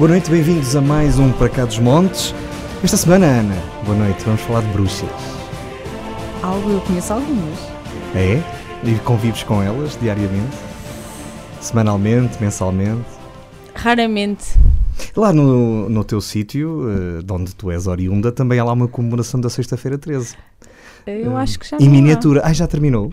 [0.00, 2.34] Boa noite, bem-vindos a mais um Para Cá dos Montes.
[2.82, 3.54] Esta semana, Ana,
[3.84, 5.10] boa noite, vamos falar de bruxas.
[6.42, 7.58] Algo, eu conheço algumas.
[8.14, 8.42] É?
[8.82, 10.56] E convives com elas diariamente?
[11.60, 13.04] Semanalmente, mensalmente?
[13.74, 14.58] Raramente.
[15.14, 18.88] Lá no, no teu sítio, uh, de onde tu és oriunda, também há lá uma
[18.88, 20.34] comemoração da Sexta-feira 13.
[21.06, 22.40] Eu uh, acho que já Em miniatura.
[22.42, 23.12] Ah, já terminou?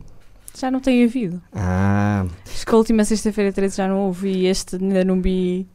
[0.58, 1.42] Já não tem havido.
[1.54, 2.26] Ah.
[2.50, 5.68] Acho que a última Sexta-feira 13 já não houve e este ainda não vi.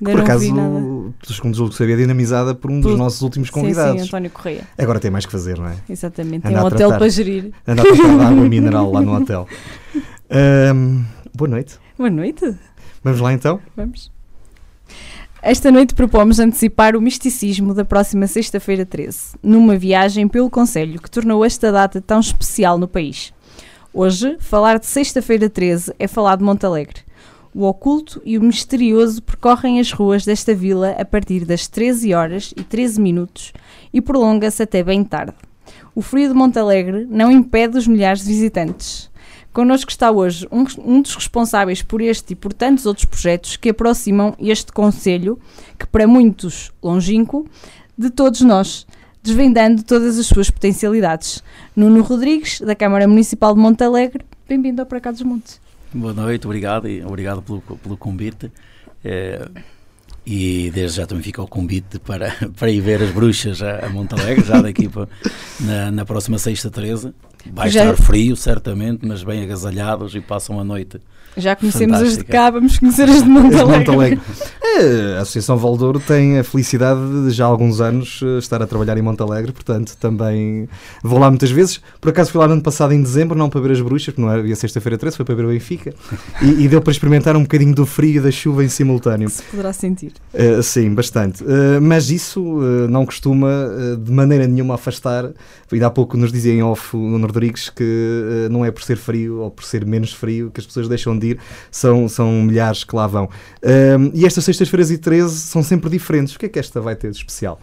[0.00, 3.92] Ainda por acaso, segundo julgo que sabia, dinamizada por um dos Por- nossos últimos convidados.
[3.92, 4.62] Sim, sim, António Correia.
[4.78, 5.76] Agora tem mais que fazer, não é?
[5.88, 6.46] Exatamente.
[6.46, 6.98] Anda Tem um hotel tratar.
[6.98, 7.52] para gerir.
[7.66, 9.46] Anda a tratar de água mineral lá no hotel.
[10.30, 11.78] Ahm, boa noite.
[11.98, 12.54] Boa noite.
[13.04, 13.60] Vamos lá então?
[13.76, 14.10] Vamos.
[15.42, 21.10] Esta noite propomos antecipar o misticismo da próxima sexta-feira 13, numa viagem pelo Conselho que
[21.10, 23.32] tornou esta data tão especial no país.
[23.92, 27.00] Hoje, falar de sexta-feira 13 é falar de Montalegre.
[27.52, 32.54] O oculto e o misterioso percorrem as ruas desta vila a partir das 13 horas
[32.56, 33.52] e 13 minutos
[33.92, 35.34] e prolonga-se até bem tarde.
[35.92, 39.10] O frio de Montalegre não impede os milhares de visitantes.
[39.52, 43.70] Connosco está hoje um, um dos responsáveis por este e por tantos outros projetos que
[43.70, 45.36] aproximam este Conselho,
[45.76, 47.48] que para muitos longínquo,
[47.98, 48.86] de todos nós,
[49.20, 51.42] desvendando todas as suas potencialidades.
[51.74, 55.60] Nuno Rodrigues, da Câmara Municipal de Montalegre, bem-vindo ao Para Cá dos Montes.
[55.92, 58.50] Boa noite, obrigado e obrigado pelo, pelo convite.
[59.04, 59.48] Eh,
[60.26, 63.88] e desde já também fica o convite para, para ir ver as bruxas a, a
[63.88, 65.08] Montalegre, já daqui para,
[65.60, 67.12] na, na próxima sexta 13.
[67.52, 71.00] Vai Já- estar frio, certamente, mas bem agasalhados e passam a noite.
[71.36, 72.32] Já conhecemos as de Fantástica.
[72.32, 73.78] cá, vamos conhecer as de Montalegre.
[73.78, 74.20] Montalegre.
[74.78, 78.66] É, a Associação Valdouro tem a felicidade de já há alguns anos eh, estar a
[78.66, 80.68] trabalhar em Montalegre, portanto também
[81.02, 81.80] vou lá muitas vezes.
[82.00, 84.20] Por acaso fui lá no ano passado em dezembro, não para ver as bruxas, porque
[84.20, 85.94] não havia sexta-feira 13, foi para ver o Benfica.
[86.40, 89.28] E, e deu para experimentar um bocadinho do frio e da chuva em simultâneo.
[89.28, 90.12] Se poderá sentir.
[90.32, 91.42] Uh, sim, bastante.
[91.42, 93.50] Uh, mas isso uh, não costuma
[93.98, 95.30] de maneira nenhuma afastar.
[95.70, 98.96] Ainda há pouco nos dizia em off o Nuno Rodrigues que não é por ser
[98.96, 101.38] frio ou por ser menos frio que as pessoas deixam de ir,
[101.70, 103.28] são, são milhares que lá vão.
[104.12, 106.34] E estas sextas-feiras e 13 são sempre diferentes.
[106.34, 107.60] O que é que esta vai ter de especial?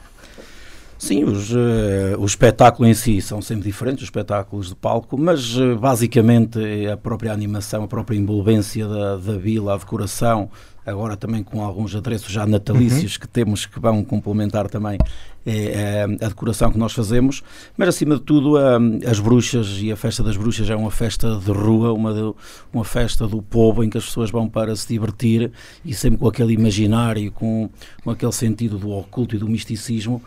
[0.98, 5.56] Sim, os, eh, o espetáculo em si são sempre diferentes, os espetáculos de palco, mas
[5.56, 10.50] eh, basicamente é a própria animação, a própria envolvência da, da vila, a decoração,
[10.88, 14.98] agora também com alguns adereços já natalícios que temos que vão complementar também
[15.46, 17.42] eh, eh, a decoração que nós fazemos,
[17.78, 18.78] mas acima de tudo a-
[19.10, 22.34] as bruxas e a festa das bruxas é uma festa de rua, uma, de-
[22.74, 25.52] uma festa do povo em que as pessoas vão para se divertir
[25.86, 27.70] e sempre com aquele imaginário, com,
[28.04, 30.22] com aquele sentido do oculto e do misticismo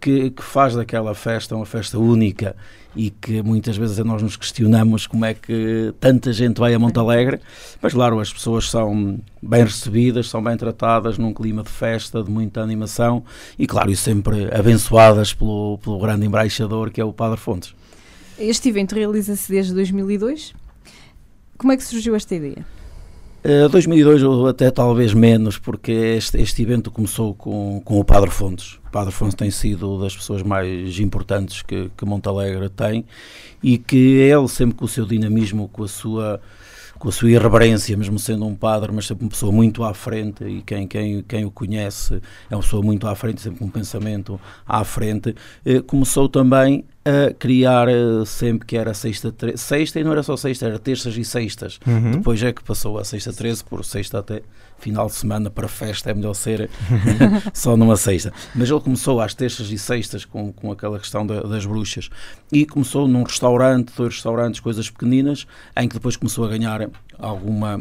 [0.00, 2.56] que, que faz daquela festa uma festa única
[2.94, 7.40] e que muitas vezes nós nos questionamos como é que tanta gente vai a Montalegre,
[7.82, 12.30] mas claro, as pessoas são bem recebidas, são bem tratadas num clima de festa, de
[12.30, 13.22] muita animação
[13.58, 17.74] e claro, e sempre abençoadas pelo, pelo grande embaixador que é o Padre Fontes.
[18.38, 20.54] Este evento realiza-se desde 2002.
[21.58, 22.64] Como é que surgiu esta ideia?
[23.48, 28.28] Eh, 2002 ou até talvez menos, porque este, este evento começou com, com o Padre
[28.28, 28.80] Fontes.
[28.88, 33.04] O Padre Fontes tem sido das pessoas mais importantes que, que Montalegre tem
[33.62, 36.40] e que ele, sempre com o seu dinamismo, com a sua
[36.98, 40.44] com a sua irreverência, mesmo sendo um padre, mas sempre uma pessoa muito à frente
[40.44, 42.20] e quem, quem, quem o conhece
[42.50, 45.34] é uma pessoa muito à frente, sempre com um pensamento à frente,
[45.64, 50.36] eh, começou também a criar eh, sempre que era sexta, sexta e não era só
[50.36, 51.78] sexta, era terças e sextas.
[51.86, 52.12] Uhum.
[52.12, 54.42] Depois é que passou a sexta 13, por sexta até
[54.78, 56.70] final de semana para festa é melhor ser
[57.54, 58.32] só numa sexta.
[58.54, 62.08] Mas ele começou às terças e sextas com, com aquela questão da- das bruxas
[62.52, 65.46] e começou num restaurante, dois restaurantes, coisas pequeninas,
[65.76, 66.88] em que depois começou a ganhar
[67.18, 67.80] alguma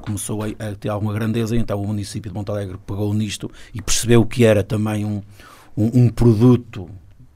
[0.00, 4.26] começou a, a ter alguma grandeza, então o município de Montalegre pegou nisto e percebeu
[4.26, 5.22] que era também um,
[5.76, 6.90] um, um produto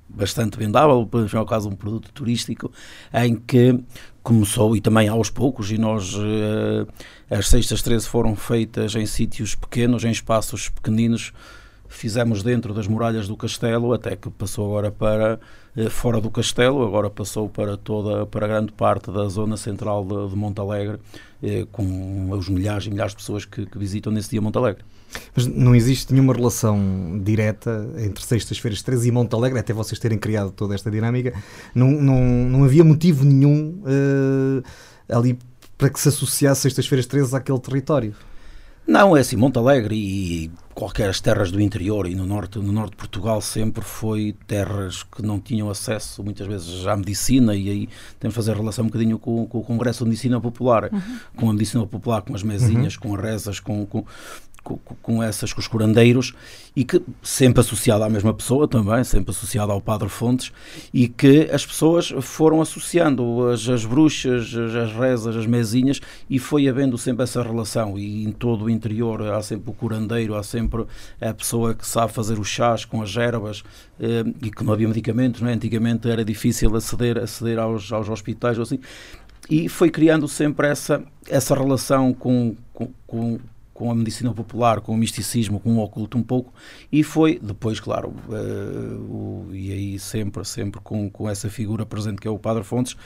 [0.09, 2.73] bastante vendável, ao caso um produto turístico,
[3.13, 3.79] em que
[4.23, 9.55] começou, e também aos poucos, e nós, eh, as sextas 13 foram feitas em sítios
[9.55, 11.33] pequenos, em espaços pequeninos,
[11.89, 15.41] fizemos dentro das muralhas do castelo, até que passou agora para
[15.77, 20.31] eh, fora do castelo, agora passou para toda, para grande parte da zona central de,
[20.31, 20.99] de Montalegre,
[21.43, 24.85] eh, com os milhares e milhares de pessoas que, que visitam nesse dia Montalegre.
[25.35, 30.51] Mas não existe nenhuma relação direta entre Sextas-feiras 13 e Montalegre, até vocês terem criado
[30.51, 31.33] toda esta dinâmica.
[31.75, 34.63] Não, não, não havia motivo nenhum eh,
[35.15, 35.39] ali
[35.77, 38.15] para que se associasse Sextas-feiras 13 àquele território.
[38.87, 42.93] Não, é assim, Montalegre e qualquer as terras do interior e no norte, no norte
[42.93, 47.89] de Portugal sempre foi terras que não tinham acesso muitas vezes à medicina e aí
[48.19, 50.89] temos de fazer relação um bocadinho com, com o Congresso de Medicina Popular,
[51.37, 54.07] com a medicina popular, com as mesinhas, com as rezas, com, com-
[55.03, 56.35] com, essas, com os curandeiros,
[56.75, 60.53] e que sempre associado à mesma pessoa também, sempre associado ao Padre Fontes,
[60.93, 66.39] e que as pessoas foram associando as, as bruxas, as, as rezas, as mesinhas, e
[66.39, 70.43] foi havendo sempre essa relação, e em todo o interior há sempre o curandeiro, há
[70.43, 70.85] sempre
[71.21, 73.63] a pessoa que sabe fazer os chás com as ervas,
[74.01, 75.55] eh, e que não havia medicamentos, não é?
[75.55, 78.79] antigamente era difícil aceder, aceder aos, aos hospitais ou assim,
[79.51, 83.39] e foi criando sempre essa, essa relação com, com, com
[83.79, 86.53] com a medicina popular, com o misticismo, com o oculto um pouco,
[86.91, 92.21] e foi depois, claro, uh, o, e aí sempre, sempre com, com essa figura presente
[92.21, 92.97] que é o Padre Fontes,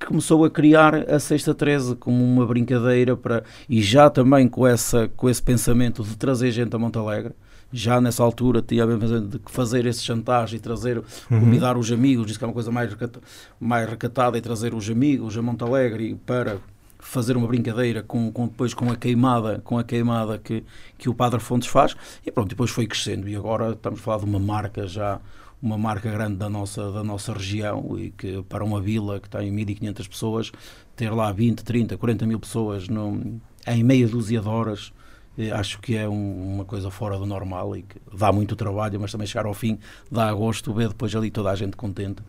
[0.00, 4.66] que começou a criar a Sexta 13 como uma brincadeira para e já também com
[4.66, 7.32] essa com esse pensamento de trazer gente a Monte Alegre
[7.72, 11.40] já nessa altura tinha de fazer esse chantagem e trazer, uhum.
[11.40, 13.24] convidar os amigos, diz que é uma coisa mais, recatada,
[13.58, 16.58] mais recatada e trazer os amigos a Monte Alegre para
[17.02, 20.64] fazer uma brincadeira com, com, depois com a queimada com a queimada que,
[20.96, 21.94] que o Padre Fontes faz.
[22.24, 23.28] E pronto, depois foi crescendo.
[23.28, 25.20] E agora estamos a falar de uma marca já
[25.60, 29.48] uma marca grande da nossa, da nossa região e que para uma vila que tem
[29.50, 30.52] 1500 pessoas
[30.96, 34.92] ter lá 20, 30, 40 mil pessoas no, em meia dúzia de horas
[35.38, 39.00] eh, acho que é um, uma coisa fora do normal e que dá muito trabalho,
[39.00, 39.78] mas também chegar ao fim
[40.10, 42.22] dá gosto ver depois ali toda a gente contente.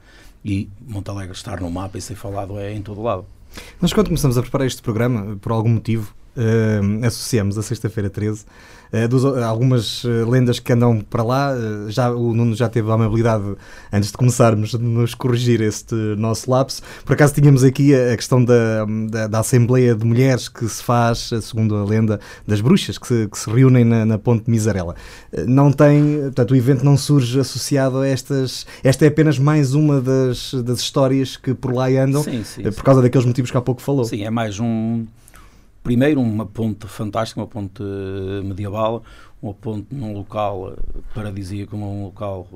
[0.45, 3.25] E Montalegre estar no mapa e ser falado é em todo lado.
[3.81, 8.43] Nós, quando começamos a preparar este programa, por algum motivo, uh, associamos a Sexta-feira 13
[8.43, 8.45] uh,
[9.09, 11.51] dos, algumas uh, lendas que andam para lá.
[11.89, 13.55] já, o Nuno já teve a amabilidade,
[13.91, 16.81] antes de começarmos, de nos corrigir este nosso lapso.
[17.03, 20.83] Por acaso tínhamos aqui a, a questão da, da, da, Assembleia de Mulheres que se
[20.83, 24.51] faz, segundo a lenda, das bruxas que se, que se reúnem na, na Ponte de
[24.51, 24.95] Misarela.
[25.47, 28.65] não tem, portanto, o evento não surge associado a estas.
[28.83, 32.83] Esta é apenas mais uma das, das histórias que por lá andam, sim, sim, por
[32.83, 34.05] causa daqueles motivos que há pouco falou.
[34.05, 35.05] Sim, é mais um
[35.83, 39.03] primeiro uma ponte fantástica, uma ponte eh, medieval,
[39.41, 42.47] uma ponte num local eh, paradisíaco, um local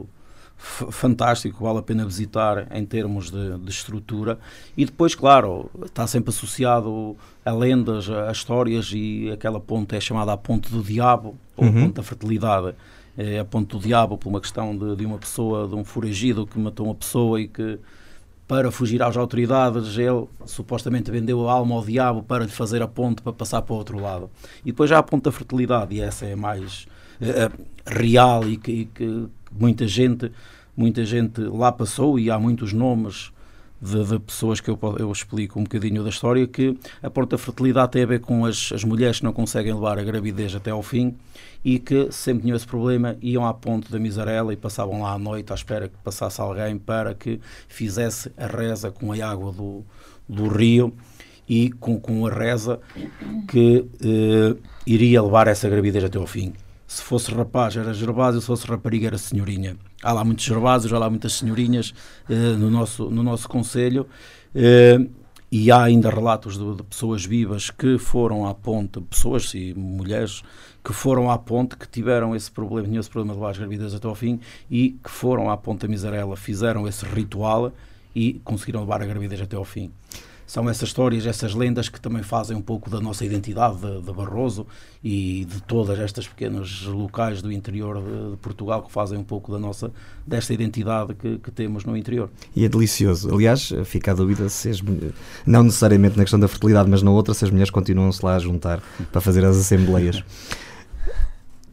[0.58, 4.40] fantástico, vale a pena visitar em termos de, de, estrutura
[4.76, 7.16] e depois, claro, está sempre associado
[7.46, 11.70] a lendas, a histórias e aquela ponte é chamada a ponte do diabo ou uhum.
[11.70, 12.74] a ponte da fertilidade
[13.18, 16.46] é a ponte do diabo por uma questão de, de uma pessoa, de um foragido
[16.46, 17.80] que matou uma pessoa e que
[18.48, 22.88] para fugir às autoridades, ele supostamente vendeu a alma ao diabo para lhe fazer a
[22.88, 24.30] ponte para passar para o outro lado.
[24.64, 26.88] E depois já a ponte da fertilidade, e essa é mais
[27.22, 30.32] uh, real e que, e que, muita gente
[30.76, 33.32] muita gente lá passou e há muitos nomes
[33.82, 37.38] de, de, pessoas que eu, eu explico um bocadinho da história, que a ponte da
[37.38, 40.72] fertilidade tem a ver com as, as mulheres que não conseguem levar a gravidez até
[40.72, 41.16] ao fim
[41.64, 45.20] e que sempre tinham esse problema, iam à ponte da Misarela e passavam lá à
[45.20, 49.84] noite à espera que passasse alguém para que fizesse a reza com a água do,
[50.28, 50.94] do rio
[51.48, 52.80] e com, com a reza
[53.48, 56.54] que eh, iria levar essa gravidez até ao fim.
[56.86, 59.78] Se fosse rapaz era Gervásio, se fosse rapariga era Senhorinha.
[60.02, 61.94] Há lá muitos Gervásios, há lá muitas Senhorinhas
[62.30, 64.08] eh, no nosso, no nosso Conselho.
[64.54, 65.00] Eh,
[65.52, 70.44] e há ainda relatos de, de, pessoas vivas que foram à ponte, pessoas e mulheres
[70.84, 73.94] que foram à ponte, que tiveram esse problema, tinham esse problema de levar as gravidez
[73.94, 74.40] até ao fim
[74.70, 77.72] e que foram à ponte da Misarela, fizeram esse ritual
[78.14, 79.92] e conseguiram levar a gravidez até ao fim
[80.48, 84.14] são essas histórias, essas lendas que também fazem um pouco da nossa identidade de, de
[84.14, 84.66] Barroso
[85.04, 89.52] e de todas estas pequenas locais do interior de, de, Portugal que fazem um pouco
[89.52, 89.92] da nossa
[90.26, 92.30] desta identidade que, que, temos no interior.
[92.56, 93.34] E é delicioso.
[93.34, 94.82] Aliás, fica a dúvida se as
[95.46, 98.40] não necessariamente na questão da fertilidade, mas na outra, se as mulheres continuam-se lá a
[98.40, 100.24] juntar para fazer as assembleias.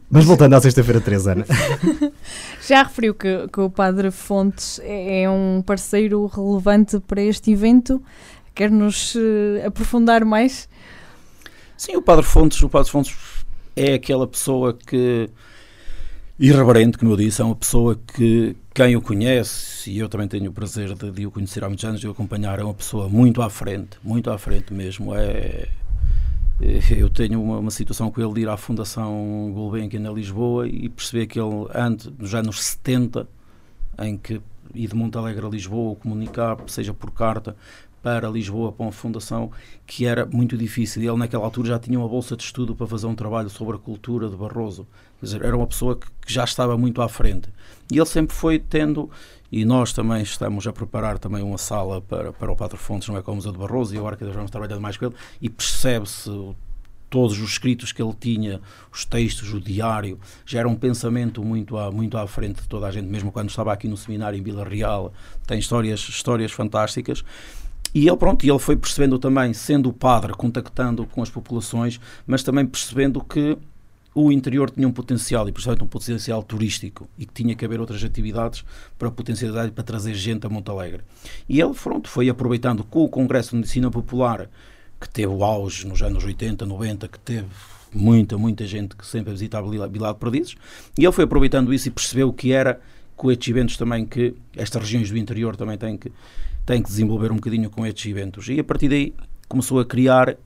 [0.07, 1.45] Mas voltando à sexta-feira 3, Ana.
[2.65, 8.01] Já referiu que, que, o Padre Fontes é, é um parceiro relevante para este evento.
[8.55, 10.69] Quer-nos uh, aprofundar mais?
[11.77, 13.13] Sim, o Padre Fontes, o Padre Fontes
[13.75, 15.29] é aquela pessoa que
[16.39, 20.49] irreverente, como eu disse, é uma pessoa que quem o conhece, e eu também tenho
[20.49, 23.07] o prazer de, de o conhecer há muitos anos e o acompanhar, é uma pessoa
[23.07, 25.13] muito à frente, muito à frente mesmo.
[25.15, 25.67] É,
[26.61, 30.67] é eu tenho uma, uma, situação com ele de ir à Fundação Gulbenkian na Lisboa
[30.67, 33.27] e perceber que ele, antes, nos anos 70,
[33.99, 34.41] em que
[34.73, 37.55] ir de Montalegre a Lisboa, comunicar, seja por carta,
[38.05, 39.49] para Lisboa, para uma fundação
[39.83, 41.01] que era muito difícil.
[41.01, 43.79] Ele, naquela altura, já tinha uma bolsa de estudo para fazer um trabalho sobre a
[43.79, 44.85] cultura de Barroso.
[45.19, 47.49] Quer dizer, era uma pessoa que, que já estava muito à frente.
[47.91, 49.09] E ele sempre foi tendo,
[49.51, 53.17] e nós também estamos a preparar também uma sala para, para o Padre Fontes, não
[53.17, 55.49] é como o Museu de Barroso, e agora que vamos trabalhando mais com ele, e
[55.49, 56.29] percebe-se
[57.09, 58.61] todos os escritos que ele tinha,
[58.93, 62.85] os textos, o diário, já era um pensamento muito à, muito à frente de toda
[62.85, 65.11] a gente, mesmo quando estava aqui no seminário em Vila Real,
[65.47, 67.23] tem histórias, histórias fantásticas.
[67.95, 71.97] E ele, pronto, ele foi percebendo também, sendo o padre, contactando com as populações,
[72.27, 73.57] mas também percebendo que
[74.13, 77.79] o interior tinha um potencial, e principalmente um potencial turístico, e que tinha que haver
[77.79, 78.65] outras atividades
[78.99, 81.03] para potencialidade para trazer gente a Montalegre.
[81.47, 84.49] E ele, pronto, foi aproveitando com o Congresso de Medicina Popular,
[84.99, 87.47] que teve o auge nos anos 80, 90, que teve
[87.93, 90.57] muita, muita gente que sempre visitava Vila de Perdizes,
[90.97, 92.81] e ele foi aproveitando isso e percebeu que era
[93.15, 96.11] com estes eventos também que estas regiões do interior também têm que,
[96.65, 98.47] têm que desenvolver um bocadinho com estes eventos.
[98.49, 99.13] E a partir daí
[99.47, 100.37] começou a criar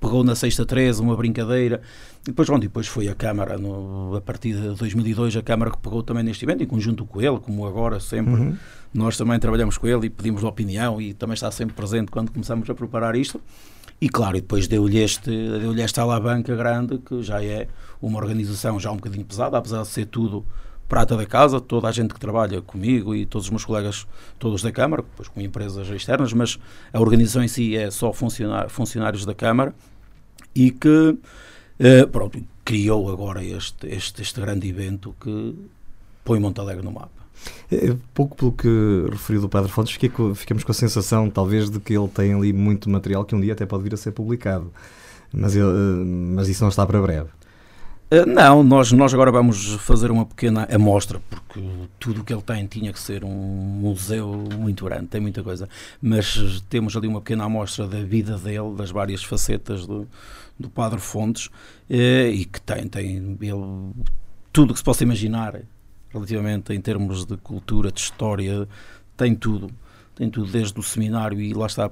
[0.00, 1.80] pegou na sexta 13 uma brincadeira
[2.22, 5.78] e depois, onde depois foi a Câmara no, a partir de 2002 a Câmara que
[5.78, 8.56] pegou também neste evento em conjunto com ele, como agora sempre uhum.
[8.94, 12.68] nós também trabalhamos com ele e pedimos opinião e também está sempre presente quando começamos
[12.70, 13.40] a preparar isto
[14.00, 17.66] e claro, e depois deu-lhe este, deu esta alavanca grande que já é
[18.00, 20.46] uma organização já um bocadinho pesada, apesar de ser tudo
[20.88, 24.06] prata da casa, toda a gente que trabalha comigo e todos os meus colegas,
[24.38, 26.58] todos da Câmara, depois com empresas externas, mas
[26.92, 29.74] a organização em si é só funcionários da Câmara
[30.54, 31.18] e que
[31.78, 35.54] eh, pronto, criou agora este, este, este grande evento que
[36.24, 37.10] põe Montalegre no mapa.
[37.70, 41.78] É, pouco pelo que referiu do Padre Fontes, fiquei ficamos com a sensação, talvez, de
[41.78, 44.72] que ele tem ali muito material que um dia até pode vir a ser publicado.
[45.32, 46.04] Mas, ele, eh,
[46.34, 47.28] mas isso não está para breve.
[48.10, 51.60] Uh, não, nós, nós agora vamos fazer uma pequena amostra, porque
[52.00, 55.68] tudo o que ele tem tinha que ser um museu muito grande, tem muita coisa.
[56.00, 60.08] Mas temos ali uma pequena amostra da vida dele, das várias facetas do,
[60.58, 63.92] do Padre Fontes, uh, e que tem, tem ele,
[64.52, 65.60] tudo que se possa imaginar,
[66.10, 68.66] relativamente em termos de cultura, de história,
[69.18, 69.70] tem tudo.
[70.14, 71.88] Tem tudo, desde o seminário, e lá está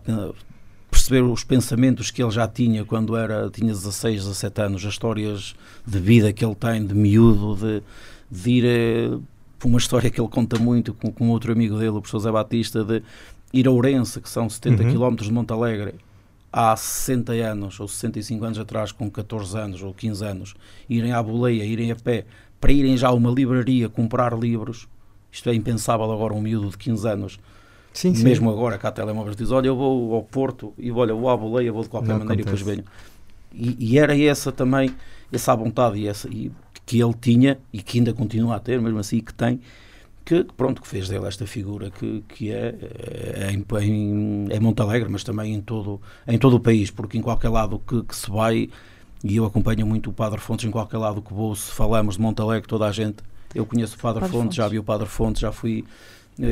[0.97, 5.55] perceber os pensamentos que ele já tinha quando era, tinha 16, 17 anos, as histórias
[5.87, 7.83] de vida que ele tem de miúdo, de,
[8.31, 12.01] de ir a, uma história que ele conta muito com, com outro amigo dele, o
[12.01, 13.03] professor Zé Batista, de
[13.53, 15.11] ir a Ourense, que são 70 uhum.
[15.11, 15.95] km de Monte Alegre,
[16.51, 20.55] há 60 anos ou 65 anos atrás, com 14 anos ou 15 anos,
[20.89, 22.25] irem à boleia, irem a pé,
[22.59, 24.89] para irem já a uma livraria comprar livros,
[25.31, 27.39] isto é impensável agora, um miúdo de 15 anos
[27.97, 28.25] Sim, sim.
[28.25, 31.37] Mesmo agora, cá a telemóveis diz: Olha, eu vou ao Porto e olha, vou à
[31.37, 32.63] boleia, vou de qualquer Não maneira acontece.
[32.63, 32.85] e depois venho.
[33.55, 34.95] E, e, era essa também,
[35.33, 36.53] essa vontade e essa, e,
[36.85, 39.61] que ele tinha e que ainda continua a ter, mesmo assim, que tem,
[40.27, 42.75] que pronto, que fez dele esta figura que, que é,
[43.49, 45.99] é, em, é Montalegre, mas também em todo,
[46.29, 48.69] em todo o país, porque em qualquer lado que, que se vai,
[49.25, 52.21] e eu acompanho muito o Padre Fontes, em qualquer lado que vou, se falamos de
[52.21, 53.25] Montalegre, toda a gente,
[53.55, 55.83] eu conheço o Padre, Padre Fontes, Fontes, já vi o Padre Fontes, já fui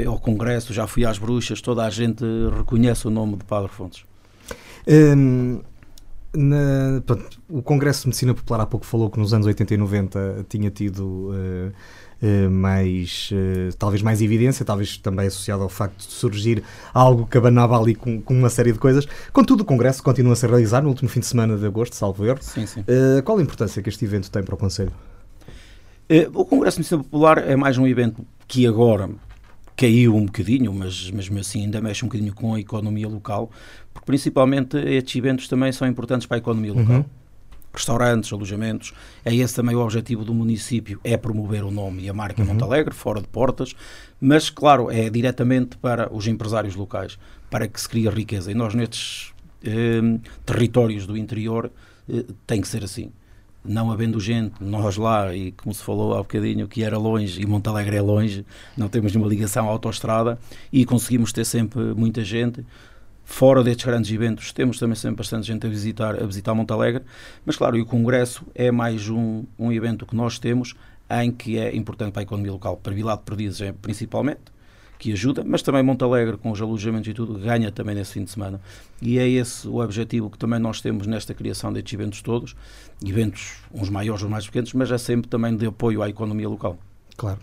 [0.06, 2.24] ao Congresso, já fui às bruxas, toda a gente
[2.56, 4.04] reconhece o nome de Padre Fontes.
[4.86, 5.60] Um,
[6.36, 9.76] na, pronto, o Congresso de Medicina Popular há pouco falou que nos anos 80 e
[9.76, 11.72] 90 tinha tido uh,
[12.20, 16.62] uh, mais, uh, talvez mais evidência, talvez também associado ao facto de surgir
[16.92, 19.06] algo que abanava ali com, com, uma série de coisas.
[19.32, 22.26] Contudo, o Congresso continua a ser realizado no último fim de semana de agosto, salvo
[22.26, 22.38] erro.
[22.40, 22.84] Sim, sim.
[23.24, 24.92] qual a importância que este evento tem para o Conselho?
[26.34, 29.08] o Congresso de Medicina Popular é mais um evento que agora,
[29.76, 33.50] caiu um bocadinho, mas mesmo assim ainda mexe um bocadinho com a economia local,
[33.92, 36.96] porque principalmente estes eventos também são importantes para a economia local.
[36.96, 37.04] Uhum.
[37.72, 42.12] Restaurantes, alojamentos, é esse também o objetivo do município, é promover o nome e a
[42.12, 42.48] marca uhum.
[42.48, 43.74] Montalegre, fora de portas,
[44.20, 47.18] mas claro, é diretamente para os empresários locais,
[47.50, 48.52] para que se crie riqueza.
[48.52, 49.32] E nós nestes
[49.64, 51.68] eh, territórios do interior
[52.08, 53.10] eh, tem que ser assim
[53.64, 57.46] não havendo gente, nós lá, e como se falou há bocadinho, que era longe e
[57.46, 58.44] Montalegre é longe,
[58.76, 60.38] não temos nenhuma ligação à autoestrada
[60.72, 62.64] e conseguimos ter sempre muita gente.
[63.24, 67.02] Fora destes grandes eventos, temos também sempre bastante gente a visitar, a visitar Montalegre,
[67.46, 70.74] mas claro, e o Congresso é mais um, um evento que nós temos
[71.10, 74.40] em que é importante para a economia local, para Vilar de Perdizes é, principalmente,
[75.04, 78.30] que ajuda, mas também Montalegre, com os alojamentos e tudo, ganha também nesse fim de
[78.30, 78.58] semana.
[79.02, 82.56] E é esse o objetivo que também nós temos nesta criação destes eventos todos,
[83.06, 86.78] eventos uns maiores, uns mais pequenos, mas é sempre também de apoio à economia local.
[87.18, 87.38] Claro.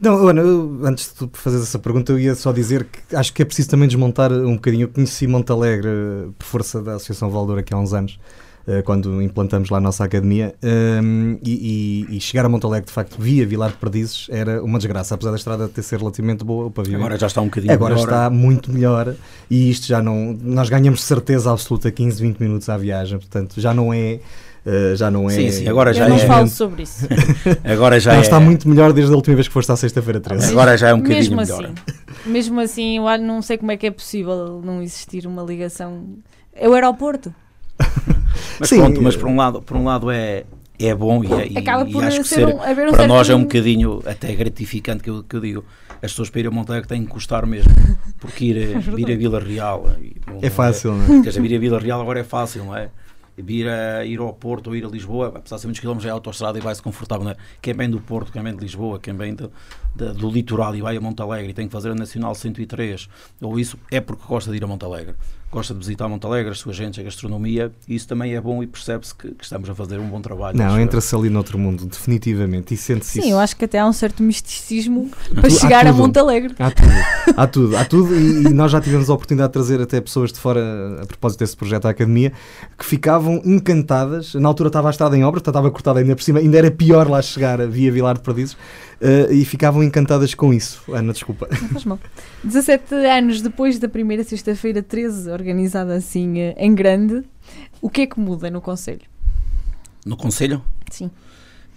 [0.00, 0.42] Não, Ana,
[0.88, 3.86] antes de tu essa pergunta, eu ia só dizer que acho que é preciso também
[3.86, 4.84] desmontar um bocadinho.
[4.84, 5.90] Eu conheci Montalegre
[6.38, 10.04] por força da Associação Valdor aqui há uns anos eh, quando implantamos lá a nossa
[10.04, 14.78] academia, um, e, e, chegar a Montalegre, de facto, via Vilar de Perdizes, era uma
[14.78, 17.00] desgraça, apesar da estrada ter ser relativamente boa, o pavimento.
[17.00, 18.08] Agora já está um bocadinho Agora melhor.
[18.08, 19.14] está muito melhor,
[19.48, 20.36] e isto já não.
[20.42, 24.20] Nós ganhamos certeza absoluta 15, 20 minutos à viagem, portanto, já não é.
[24.66, 25.32] Uh, já não é.
[25.32, 26.26] Sim, sim, agora já Eu não é.
[26.26, 27.06] falo sobre isso.
[27.62, 28.22] agora já não, é...
[28.22, 30.50] está muito melhor desde a última vez que foste à sexta-feira 13.
[30.50, 31.70] Agora já é um bocadinho mesmo melhor.
[31.86, 36.16] Assim, mesmo assim, eu não sei como é que é possível não existir uma ligação.
[36.52, 37.32] É o aeroporto.
[38.58, 40.44] mas Sim, pronto, mas por um lado, por um lado é,
[40.78, 43.42] é bom e, é, Acaba e acho que ser, um, um para nós é um
[43.42, 45.64] bocadinho até gratificante que eu, que eu digo.
[46.02, 47.72] As pessoas para ir a Montalegre têm que custar mesmo,
[48.20, 49.86] porque ir, é ir a Vila Real
[50.42, 51.22] é fácil, não é?
[51.22, 52.90] Quer dizer, ir a Vila Real agora é fácil, não é?
[53.36, 56.10] vir a ir ao Porto ou ir a Lisboa, apesar de ser muitos quilómetros, é
[56.10, 57.24] autostrada e vai-se confortável.
[57.24, 57.36] Né?
[57.60, 59.52] Quem vem do Porto, quem vem de Lisboa, quem vem do,
[59.94, 63.08] do, do litoral e vai a Montalegre e tem que fazer a Nacional 103,
[63.40, 65.14] ou isso, é porque gosta de ir a Montalegre
[65.56, 68.66] gosta de visitar Montalegre, a sua gente, a gastronomia, e isso também é bom e
[68.66, 70.56] percebe-se que, que, estamos a fazer um bom trabalho.
[70.56, 73.28] Não, entra-se ali noutro mundo, definitivamente, e sente-se Sim, isso.
[73.30, 76.54] eu acho que até há um certo misticismo para chegar a Montalegre.
[76.58, 76.92] Há tudo,
[77.36, 80.30] há tudo, há tudo, e, e, nós já tivemos a oportunidade de trazer até pessoas
[80.30, 82.34] de fora, a propósito desse projeto à Academia,
[82.76, 86.38] que ficavam encantadas, na altura estava a estrada em obra, estava cortada ainda por cima,
[86.38, 88.58] ainda era pior lá chegar via Vilar de Perdizes,
[89.00, 90.82] Uh, e ficavam encantadas com isso.
[90.92, 91.46] Ana, desculpa.
[91.50, 92.00] Não faz mal.
[92.42, 97.22] 17 anos depois da primeira sexta-feira 13, organizada assim uh, em grande,
[97.82, 99.02] o que é que muda no Conselho?
[100.04, 100.62] No Conselho?
[100.90, 101.10] Sim.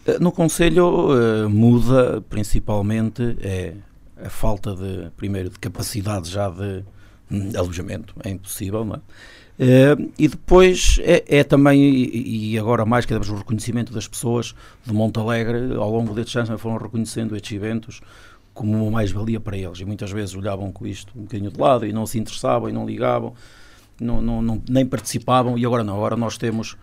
[0.08, 3.74] Uh, no Conselho muda principalmente é
[4.24, 6.84] a falta de, primeiro, de capacidade já de
[7.30, 9.00] hum, alojamento, é impossível, não é?
[9.60, 14.08] Uh, e depois é, é também, e, e, agora mais que damos o reconhecimento das
[14.08, 18.00] pessoas de Montalegre, ao longo destes anos foram reconhecendo estes eventos
[18.54, 19.80] como uma mais-valia para eles.
[19.80, 22.72] E muitas vezes olhavam com isto um bocadinho de lado e não se interessavam e
[22.72, 23.34] não ligavam,
[24.00, 25.58] não, não, não, nem participavam.
[25.58, 26.78] E agora não, agora nós temos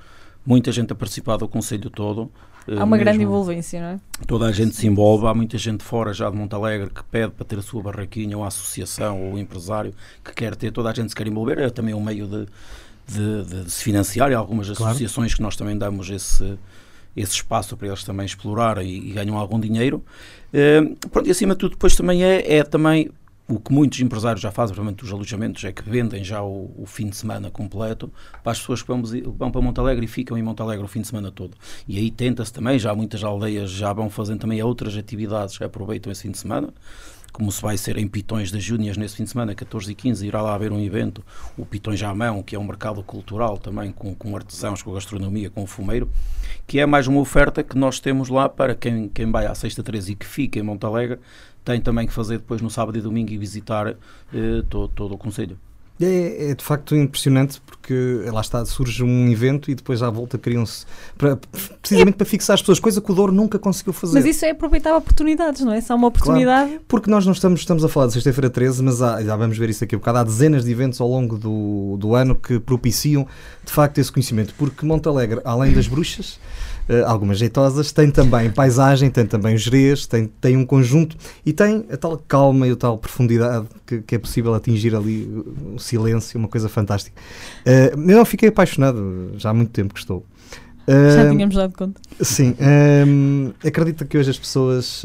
[0.45, 2.31] muita gente a participar do Conselho todo.
[2.69, 4.01] Há uma mesmo, grande envolvência, não é?
[4.27, 7.45] Toda a gente se envolve, há muita gente fora já de Montalegre que pede para
[7.45, 9.95] ter a sua barraquinha, ou a associação, ou o empresário
[10.25, 12.47] que quer ter, toda a gente se quer envolver, é também um meio de,
[13.07, 15.37] de, de, de se financiar, e há algumas associações claro.
[15.37, 16.59] que nós também damos esse,
[17.17, 20.03] esse espaço para eles também explorar e, e ganham algum dinheiro.
[20.53, 23.11] Uh, pronto, e acima de tudo depois também é, é também
[23.49, 26.85] o que muitos empresários já fazem, principalmente os alojamentos, é que vendem já o, o,
[26.85, 29.03] fim de semana completo para as pessoas que vão,
[29.39, 31.57] vão para Montalegre e ficam em Montalegre o fim de semana todo.
[31.87, 36.11] E aí tenta-se também, já muitas aldeias já vão fazendo também outras atividades que aproveitam
[36.11, 36.73] esse fim de semana
[37.37, 40.27] como se vai ser em Pitões das Júnias nesse fim de semana, 14 e 15,
[40.27, 41.23] irá lá haver um evento,
[41.55, 45.51] o Pitões à Mão, que é um mercado cultural também, com, com artesãos, com gastronomia,
[45.51, 46.11] com fumeiro,
[46.67, 49.83] que é mais uma oferta que nós temos lá para quem, quem vai à sexta
[49.83, 51.19] 13 e que fica em Montalegre,
[51.67, 53.97] tem também que fazer depois no sábado e domingo e visitar eh,
[54.71, 55.59] todo, todo o Conselho.
[56.01, 60.37] É, é, de facto impressionante porque lá está, surge um evento e depois à volta
[60.37, 60.85] criam-se
[61.81, 62.19] precisamente é.
[62.19, 64.13] para fixar as pessoas, coisa que o Douro nunca conseguiu fazer.
[64.13, 65.81] Mas isso é aproveitar oportunidades, não é?
[65.81, 66.69] Só uma oportunidade.
[66.69, 69.57] Claro, porque nós não estamos, estamos a falar de sexta-feira 13, mas há, já vamos
[69.57, 70.19] ver isso aqui um bocado.
[70.19, 73.27] Há dezenas de eventos ao longo do, do ano que propiciam
[73.65, 74.55] de facto esse conhecimento.
[74.59, 76.39] Porque Montalegre, além das bruxas,
[77.07, 81.85] algumas jeitosas, tem também paisagem, tem também os gerês, tem, tem um conjunto e tem
[81.91, 85.25] a tal calma e a tal profundidade que, que é possível atingir ali
[85.75, 87.21] o silêncio, uma coisa fantástica.
[87.67, 90.25] Uh, eu não fiquei apaixonado, já há muito tempo que estou.
[90.87, 92.01] Uh, já tínhamos dado conta.
[92.21, 92.55] Sim.
[93.07, 95.03] Um, acredita que hoje as pessoas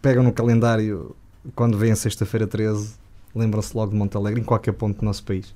[0.00, 1.14] pegam no calendário
[1.54, 2.94] quando vem a sexta-feira 13,
[3.34, 5.54] lembram-se logo de Montalegre, em qualquer ponto do nosso país.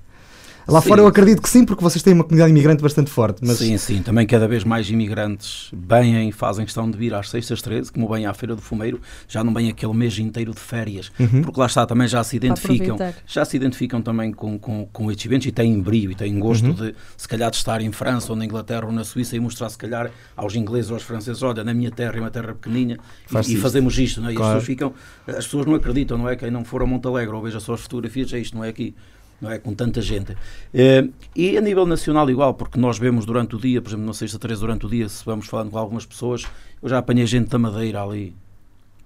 [0.68, 0.88] Lá sim.
[0.88, 3.40] fora eu acredito que sim, porque vocês têm uma comunidade imigrante bastante forte.
[3.44, 3.58] Mas...
[3.58, 7.62] Sim, sim, também cada vez mais imigrantes vêm e fazem questão de vir às sextas
[7.62, 11.12] 13, como vêm à Feira do Fumeiro, já não vêm aquele mês inteiro de férias,
[11.20, 11.42] uhum.
[11.42, 15.26] porque lá está, também já se identificam, já se identificam também com, com, com estes
[15.26, 16.74] eventos e têm brilho e têm gosto uhum.
[16.74, 19.68] de, se calhar, de estar em França ou na Inglaterra ou na Suíça e mostrar,
[19.68, 22.98] se calhar, aos ingleses ou aos franceses, olha, na minha terra é uma terra pequenina
[23.26, 24.32] Faz e, e, fazemos isto, não é?
[24.32, 24.58] E claro.
[24.58, 24.94] as pessoas ficam,
[25.28, 26.34] as pessoas não acreditam, não é?
[26.34, 28.94] Quem não for a Montalegre ou veja só as fotografias, é isto, não é aqui
[29.40, 29.58] não é?
[29.58, 30.36] Com tanta gente.
[30.72, 34.14] Eh, e a nível nacional, igual, porque nós vemos durante o dia, por exemplo, na
[34.14, 36.46] sexta-feira, durante o dia, se vamos falando com algumas pessoas,
[36.82, 38.34] eu já apanhei gente da Madeira ali.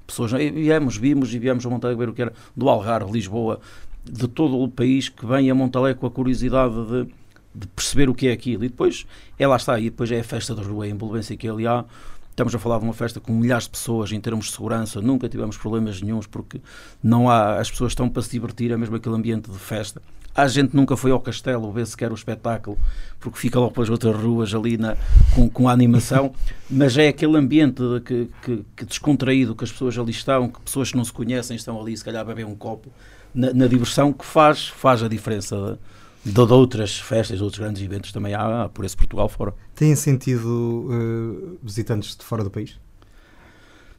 [0.06, 3.60] Pessoas, e viemos, vimos e viemos a Montalegre ver o que era do Algarve, Lisboa,
[4.04, 7.04] de todo o país que vem a Montalegre com a curiosidade de,
[7.54, 8.64] de, perceber o que é aquilo.
[8.64, 9.06] E depois,
[9.38, 11.84] é lá está, e depois é a festa da rua, a envolvência que ali há.
[12.30, 15.28] Estamos a falar de uma festa com milhares de pessoas em termos de segurança, nunca
[15.28, 16.60] tivemos problemas nenhums porque
[17.02, 20.00] não há, as pessoas estão para se divertir, é mesmo aquele ambiente de festa.
[20.34, 22.78] A gente nunca foi ao castelo ver sequer o espetáculo,
[23.18, 24.96] porque fica logo pelas outras ruas ali na,
[25.34, 26.32] com, com a animação,
[26.70, 30.90] mas é aquele ambiente que, que, que, descontraído que as pessoas ali estão, que pessoas
[30.90, 32.90] que não se conhecem estão ali, se calhar, a beber um copo,
[33.34, 35.78] na, na diversão, que faz, faz a diferença
[36.24, 39.54] de, de, outras festas, de outros grandes eventos também há, há por esse Portugal fora.
[39.74, 42.78] Tem sentido uh, visitantes de fora do país?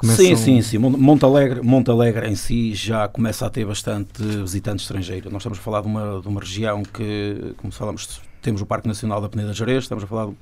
[0.02, 0.26] Começam...
[0.26, 0.78] Sim, sim, sim.
[0.80, 5.30] Montalegre, Montalegre em si já começa a ter bastante visitante estrangeiro.
[5.30, 8.88] Nós estamos a falar de uma, de uma região que, como falamos, temos o Parque
[8.88, 10.36] Nacional da Peneda Jerez, estamos a falar de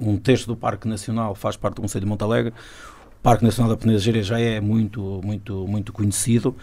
[0.00, 2.52] um terço do Parque Nacional faz parte do Conselho de Montalegre.
[2.52, 6.56] O Parque Nacional da Peneda Jerez já é muito, muito, muito conhecido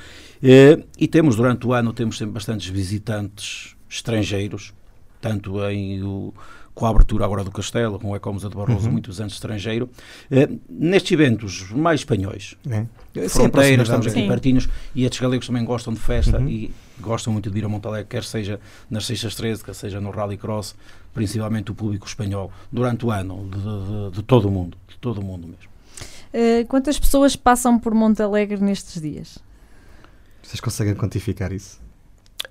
[0.43, 4.73] eh, e temos durante o ano temos sempre bastantes visitantes estrangeiros,
[5.21, 6.33] tanto em o,
[6.77, 8.91] com a abertura agora do Castelo, com o Ecomusa de Barroso, uhum.
[8.91, 9.89] muitos anos estrangeiro.
[10.29, 13.27] Uh, nestes eventos mais espanhóis, é.
[13.27, 16.47] fronteiras, estamos aqui pertinhos, e estes galegos também gostam de festa uhum.
[16.47, 18.59] e gostam muito de vir a Montalegre, quer seja
[18.91, 20.75] nas sextas 13, quer seja no Rallycross,
[21.15, 25.19] principalmente o público espanhol, durante o ano, de, de, de todo o mundo, de todo
[25.19, 25.71] o mundo mesmo.
[26.31, 29.39] Uh, quantas pessoas passam por Montalegre nestes dias?
[30.43, 31.87] Vocês conseguem quantificar isso?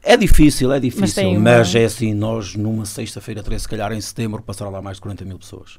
[0.03, 4.01] É difícil, é difícil, mas, mas é assim, nós numa sexta-feira 13, se calhar em
[4.01, 5.79] setembro, passará lá mais de 40 mil pessoas.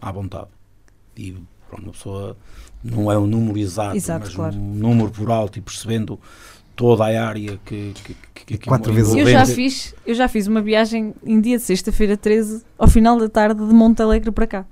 [0.00, 0.48] À vontade.
[1.16, 1.36] E
[1.68, 2.36] pronto, uma pessoa
[2.82, 4.56] não é um número exato, exato mas claro.
[4.56, 6.18] um número por alto e percebendo
[6.74, 10.46] toda a área que, que, que, que quatro vezes eu já fiz eu já fiz
[10.46, 14.46] uma viagem em dia de sexta-feira 13 ao final da tarde de Monte Alegre para
[14.46, 14.66] cá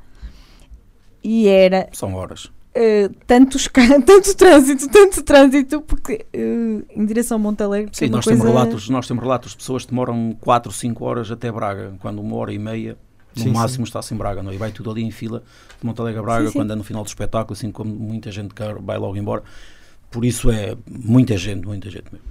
[1.23, 3.69] e era são horas Uh, tantos,
[4.07, 7.91] tanto trânsito, tanto trânsito, porque uh, em direção a Monte Alegre.
[7.93, 8.41] Sim, nós, coisa...
[8.41, 12.21] temos relatos, nós temos relatos de pessoas que demoram 4, 5 horas até Braga, quando
[12.21, 12.97] uma hora e meia
[13.37, 13.91] no sim, máximo sim.
[13.91, 14.51] está-se em Braga, não?
[14.51, 14.55] É?
[14.55, 15.43] e vai tudo ali em fila
[15.81, 18.31] de Monte Alegre a Braga, sim, quando é no final do espetáculo, assim como muita
[18.31, 19.43] gente quer, vai logo embora.
[20.11, 22.27] Por isso é muita gente, muita gente mesmo.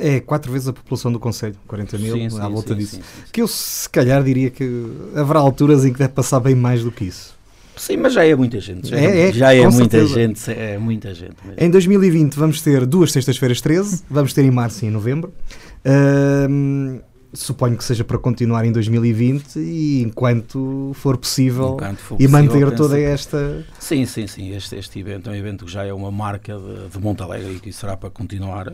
[0.00, 3.00] É quatro vezes a população do Conselho, 40 mil, sim, à volta disso.
[3.30, 6.90] Que eu se calhar diria que haverá alturas em que deve passar bem mais do
[6.90, 7.38] que isso.
[7.76, 8.88] Sim, mas já é muita gente.
[8.88, 10.14] Já é, é já é muita certeza.
[10.14, 10.50] gente.
[10.50, 11.56] É muita gente mesmo.
[11.58, 15.32] Em 2020 vamos ter duas sextas-feiras 13, vamos ter em março e em novembro.
[15.84, 17.00] Uh,
[17.32, 22.70] suponho que seja para continuar em 2020 e enquanto for possível enquanto for e manter
[22.74, 23.64] toda esta.
[23.78, 24.54] Sim, sim, sim.
[24.54, 27.60] Este, este evento é um evento que já é uma marca de, de Montalegre e
[27.60, 28.72] que será para continuar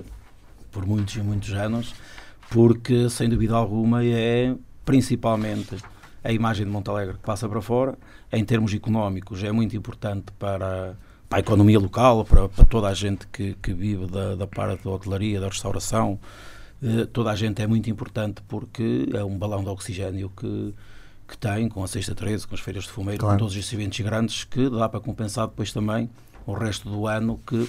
[0.73, 1.95] por muitos e muitos anos,
[2.51, 4.55] porque sem dúvida alguma é
[4.85, 5.77] principalmente
[6.23, 7.97] a imagem de Montalegre que passa para fora
[8.33, 10.97] em termos económicos, é muito importante para,
[11.29, 14.85] para a economia local, para, para toda a gente que, que vive da, da parte
[14.85, 16.19] da hotelaria, da restauração.
[16.83, 20.75] Eh, toda a gente é muito importante porque é um balão de oxigênio que,
[21.27, 23.37] que tem, com a Sexta 13, com as feiras de fumeiro, claro.
[23.37, 26.11] com todos estes eventos grandes, que dá para compensar depois também
[26.47, 27.69] o resto do ano que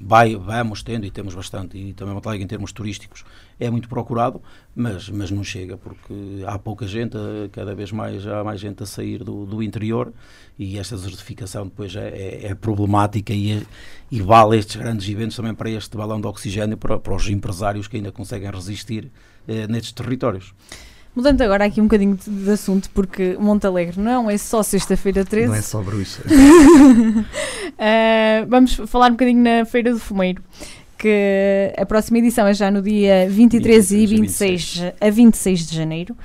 [0.00, 3.24] vai, vamos tendo e temos bastante, e também Montalegre em termos turísticos
[3.58, 4.40] é muito procurado,
[4.74, 7.18] mas, mas não chega porque há pouca gente,
[7.52, 10.12] cada vez mais há mais gente a sair do, do interior
[10.58, 13.62] e esta desertificação depois é, é, é problemática e, é,
[14.10, 17.86] e, vale estes grandes eventos também para este balão de oxigênio para, para os empresários
[17.86, 19.10] que ainda conseguem resistir
[19.46, 20.54] eh, nestes territórios.
[21.14, 25.48] Mudando agora aqui um bocadinho de, de assunto, porque Montalegre não é só sexta-feira 13.
[25.48, 26.22] Não é só bruxa.
[26.22, 27.26] uh,
[28.48, 30.40] vamos falar um bocadinho na Feira do Fumeiro,
[30.96, 34.94] que a próxima edição é já no dia 23, 23 e 26, 26.
[35.00, 36.16] a 26 de janeiro.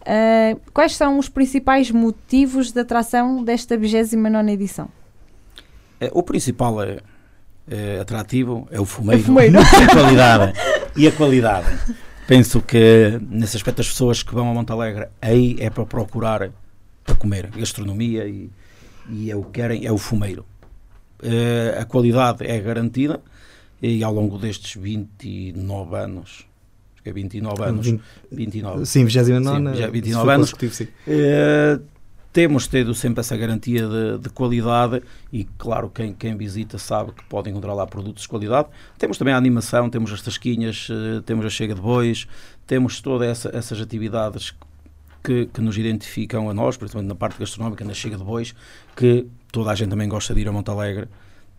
[0.00, 4.88] Uh, quais são os principais motivos de atração desta 29 edição?
[6.00, 6.98] É, o principal é,
[7.70, 9.54] é, atrativo é o fumeiro, o fumeiro.
[9.62, 10.52] e a qualidade.
[10.96, 11.78] e a qualidade.
[12.26, 16.50] Penso que, nesse aspecto, as pessoas que vão a Montalegre, aí é para procurar
[17.04, 18.50] para comer, gastronomia e,
[19.08, 20.44] e é o que querem, é o fumeiro.
[21.22, 23.20] Uh, a qualidade é garantida
[23.80, 26.46] e ao longo destes 29 anos,
[26.94, 31.82] acho que é 29 anos, 20, 29, sim, 29, sim, 29 anos, uh,
[32.32, 37.22] temos tido sempre essa garantia de, de, qualidade e, claro, quem, quem visita sabe que
[37.24, 38.68] pode encontrar lá produtos de qualidade.
[38.98, 42.26] Temos também a animação, temos as tasquinhas, eh, temos a chega de bois,
[42.66, 44.54] temos todas essa, essas atividades
[45.22, 48.54] que, que, nos identificam a nós, principalmente na parte gastronómica, na chega de bois,
[48.96, 51.08] que toda a gente também gosta de ir a Montalegre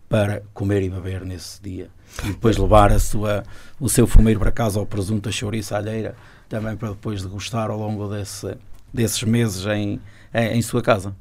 [0.08, 1.88] para comer e beber nesse dia.
[2.24, 3.44] E depois levar a sua,
[3.78, 6.16] o seu fumeiro para casa ao presunto, a chouriça, a alheira,
[6.48, 8.56] também para depois degustar ao longo desse,
[8.92, 10.00] desses meses em
[10.34, 11.14] em sua casa.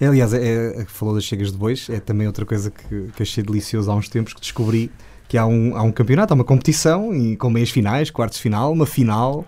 [0.00, 3.22] É, aliás, é, é, falou das chegas de bois, é também outra coisa que, que
[3.22, 4.90] achei delicioso há uns tempos que descobri
[5.28, 8.72] que há um, há um campeonato, há uma competição e com meias finais, quartos final,
[8.72, 9.44] uma final.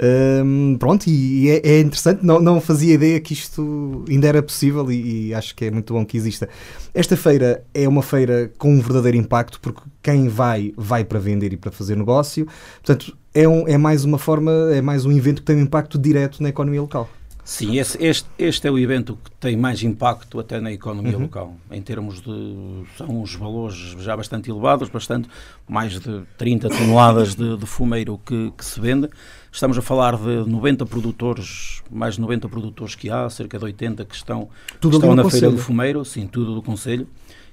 [0.00, 4.92] Um, pronto, e é, é, interessante, não, não fazia ideia que isto ainda era possível
[4.92, 6.48] e, e, acho que é muito bom que exista.
[6.94, 11.52] Esta feira é uma feira com um verdadeiro impacto, porque quem vai, vai para vender
[11.52, 15.40] e para fazer negócio, portanto, é, um, é mais uma forma, é mais um evento
[15.40, 17.10] que tem um impacto direto na economia local.
[17.48, 21.22] Sim, esse, este, este é o evento que tem mais impacto até na economia uhum.
[21.22, 22.84] local, em termos de.
[22.98, 25.30] são uns valores já bastante elevados, bastante,
[25.66, 29.08] mais de 30 toneladas de, de fumeiro que, que, se vende.
[29.50, 34.04] Estamos a falar de 90 produtores, mais de 90 produtores que há, cerca de 80
[34.04, 37.08] que estão, que estão na Feira do Fumeiro, sim, tudo do Conselho.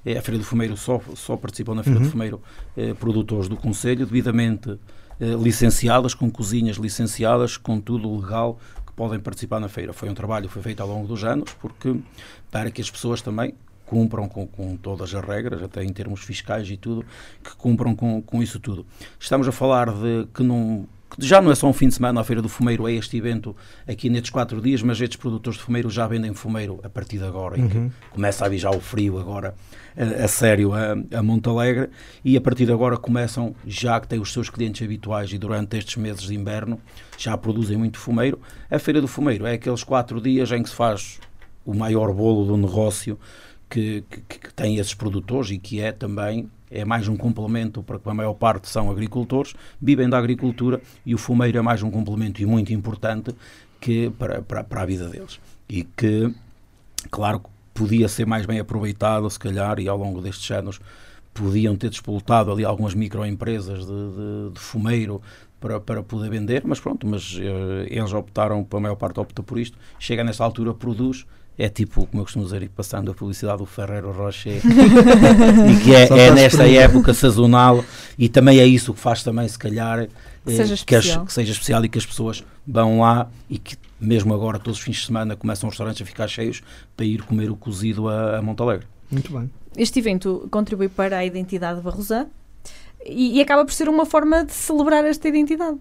[0.05, 2.05] É, a Feira do Fumeiro só, só participam na Feira uhum.
[2.05, 2.41] do Fumeiro
[2.75, 4.77] eh, produtores do Conselho, devidamente
[5.21, 8.59] eh, licenciadas, com cozinhas licenciadas, com tudo legal,
[8.95, 9.93] podem participar na feira.
[9.93, 11.95] Foi um trabalho que foi feito ao longo dos anos, porque
[12.51, 13.53] para que as pessoas também
[13.85, 17.05] cumpram com, com, todas as regras, até em termos fiscais e tudo,
[17.43, 18.85] que cumpram com, com isso tudo.
[19.19, 22.23] Estamos a falar de que não, já não é só um fim de semana, a
[22.23, 23.55] Feira do Fumeiro é este evento
[23.87, 27.23] aqui nestes quatro dias, mas estes produtores de fumeiro já vendem fumeiro a partir de
[27.23, 29.55] agora, que começa a vir já o frio agora,
[29.97, 31.89] a, a sério, a, a Monte Alegre,
[32.23, 35.77] e a partir de agora começam, já que têm os seus clientes habituais e durante
[35.77, 36.79] estes meses de inverno,
[37.17, 38.39] já produzem muito fumeiro.
[38.69, 41.19] A Feira do Fumeiro é aqueles quatro dias em que se faz
[41.65, 43.17] o maior bolo do negócio
[43.69, 48.09] que, que, que tem esses produtores e que é também é mais um complemento, porque
[48.09, 52.41] a maior parte são agricultores, vivem da agricultura e o fumeiro é mais um complemento
[52.41, 53.35] e muito importante
[53.79, 55.39] que para, para, para a vida deles.
[55.67, 56.33] E que,
[57.09, 57.41] claro,
[57.73, 60.79] podia ser mais bem aproveitado, se calhar, e ao longo destes anos
[61.33, 65.21] podiam ter disputado ali algumas microempresas de, de, de fumeiro
[65.59, 69.59] para, para poder vender, mas pronto, mas uh, eles optaram, a maior parte opta por
[69.59, 71.25] isto, chega nessa altura, produz,
[71.57, 76.27] é tipo, como eu costumo dizer, passando a publicidade do Ferreiro Rocher, e que é,
[76.27, 77.83] é nesta época sazonal,
[78.17, 80.07] e também é isso que faz também, se calhar,
[80.45, 83.77] que seja, que, as, que seja especial e que as pessoas vão lá e que
[83.99, 86.61] mesmo agora, todos os fins de semana, começam os restaurantes a ficar cheios
[86.95, 88.85] para ir comer o cozido a, a Montalegre.
[89.09, 89.49] Muito bem.
[89.77, 92.27] Este evento contribui para a identidade de Barrosa
[93.05, 95.77] e, e acaba por ser uma forma de celebrar esta identidade.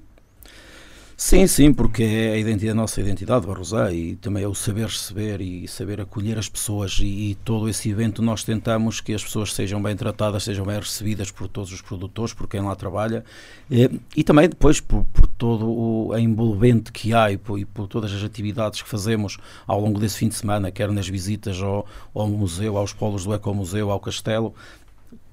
[1.16, 4.86] Sim, sim, porque é a identidade, a nossa identidade, Barrosá, e também é o saber
[4.86, 9.22] receber e saber acolher as pessoas e, e, todo esse evento nós tentamos que as
[9.22, 13.24] pessoas sejam bem tratadas, sejam bem recebidas por todos os produtores, por quem lá trabalha
[13.70, 17.86] e, e também depois por, por todo o envolvente que há e por, e por,
[17.86, 21.86] todas as atividades que fazemos ao longo desse fim de semana, quer nas visitas ao,
[22.12, 24.52] ao museu, aos polos do Ecomuseu, ao castelo,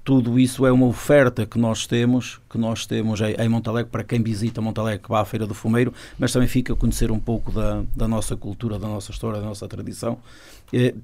[0.04, 4.20] tudo isso é uma oferta que nós temos, que nós temos em Montalegre, para quem
[4.22, 7.52] visita Montalegre, que vá à Feira do Fumeiro, mas também fica a conhecer um pouco
[7.52, 10.18] da, da nossa cultura, da nossa história, da nossa tradição.
[10.72, 10.94] E,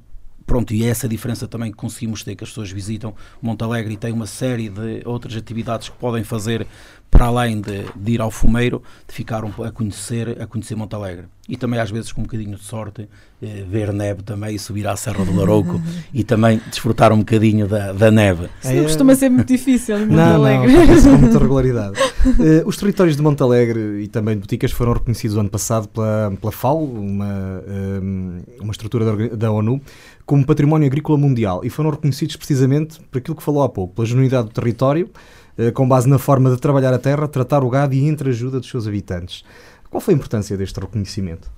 [0.48, 3.96] pronto, e é essa diferença também que conseguimos ter, que as pessoas visitam Montalegre e
[3.98, 6.66] têm uma série de outras atividades que podem fazer
[7.10, 11.26] para além de, de ir ao fumeiro, de ficar um, a conhecer a conhecer Montalegre.
[11.48, 13.08] E também às vezes com um bocadinho de sorte,
[13.42, 15.80] eh, ver neve também e subir à Serra do Larouco
[16.12, 18.48] e também desfrutar um bocadinho da, da neve.
[18.62, 20.72] Isso não costuma ser muito difícil em Montalegre.
[20.72, 21.98] Não, não, com muita regularidade.
[21.98, 26.52] uh, os territórios de Montalegre e também de Boticas foram reconhecidos ano passado pela, pela
[26.52, 29.80] FAO, uma, um, uma estrutura da, da ONU,
[30.28, 34.06] como património agrícola mundial e foram reconhecidos precisamente por aquilo que falou há pouco, pela
[34.06, 35.08] genuinidade do território,
[35.56, 38.68] eh, com base na forma de trabalhar a terra, tratar o gado e entreajuda dos
[38.68, 39.42] seus habitantes.
[39.88, 41.50] Qual foi a importância deste reconhecimento?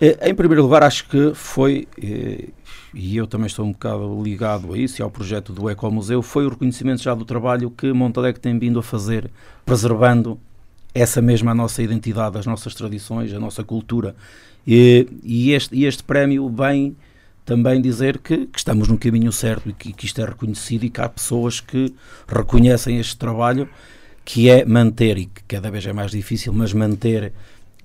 [0.00, 2.48] Eh, em primeiro lugar, acho que foi, eh,
[2.92, 6.46] e eu também estou um bocado ligado a isso e ao projeto do Ecomuseu, foi
[6.46, 9.30] o reconhecimento já do trabalho que Montalegre tem vindo a fazer,
[9.64, 10.36] preservando
[10.92, 14.16] essa mesma nossa identidade, as nossas tradições, a nossa cultura.
[14.66, 16.96] E, e este, e este prémio vem
[17.46, 20.90] também dizer que, que, estamos no caminho certo e que, que isto é reconhecido e
[20.90, 21.94] que há pessoas que
[22.28, 23.68] reconhecem este trabalho
[24.24, 27.32] que é manter, e que cada vez é mais difícil, mas manter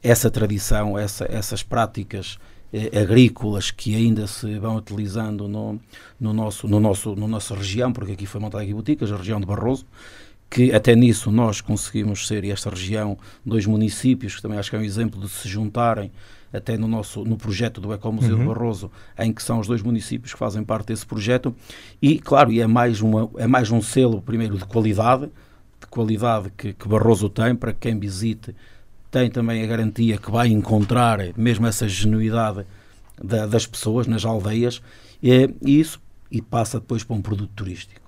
[0.02, 2.40] essa tradição, essa, essas práticas
[2.74, 5.80] eh, agrícolas que ainda se vão utilizando no,
[6.20, 9.40] no, nosso, no, nosso, no nossa região, porque aqui foi montada aqui Boticas, a região
[9.40, 9.86] de Barroso,
[10.50, 14.76] que até nisso nós conseguimos ser, e esta região, dois municípios, que também acho que
[14.76, 16.12] é um exemplo de se juntarem
[16.54, 18.42] até no nosso no projeto do Ecomuseu uhum.
[18.42, 21.56] de Barroso, em que são os dois municípios que fazem parte desse projeto,
[22.02, 25.26] e claro, e é mais, uma, é mais um selo, primeiro, de qualidade,
[25.80, 28.56] de qualidade que, que Barroso tem, para quem visite,
[29.10, 32.66] tem também a garantia que vai encontrar mesmo essa genuidade
[33.22, 34.82] da, das pessoas nas aldeias,
[35.22, 38.02] e, e isso e passa depois para um produto turístico.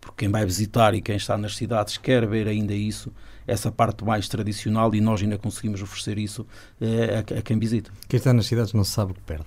[0.00, 3.10] Porque quem vai visitar e quem está nas cidades quer ver ainda isso,
[3.46, 6.46] essa parte mais tradicional e nós ainda conseguimos oferecer isso
[6.80, 7.90] eh, a, a, quem visita.
[8.08, 9.46] Quem está nas cidades não sabe o que perde.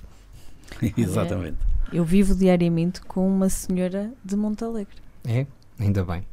[0.98, 1.58] Exatamente.
[1.92, 4.96] É, eu vivo diariamente com uma senhora de Montalegre.
[5.24, 5.46] É?
[5.80, 6.24] Ainda bem.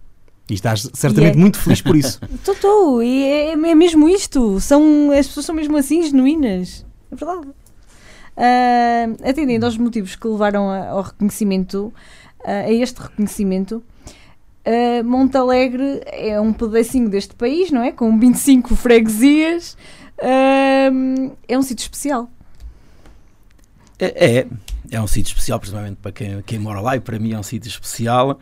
[0.50, 1.40] E estás certamente e é...
[1.40, 2.20] muito feliz por isso.
[2.34, 3.02] Estou, estou.
[3.02, 4.60] E é, é, mesmo isto.
[4.60, 6.84] São, as pessoas são mesmo assim, genuínas.
[7.10, 7.48] É verdade.
[8.36, 11.92] Uh, atendendo aos motivos que levaram ao reconhecimento,
[12.40, 13.82] uh, a este reconhecimento,
[14.64, 17.90] Uh, Montalegre é um pedacinho deste país, não é?
[17.90, 19.76] Com 25 freguesias.
[20.18, 22.30] Uh, é um sítio especial.
[23.98, 24.46] É, é,
[24.90, 27.42] é um sítio especial, principalmente para quem, quem mora lá, e para mim é um
[27.42, 28.38] sítio especial.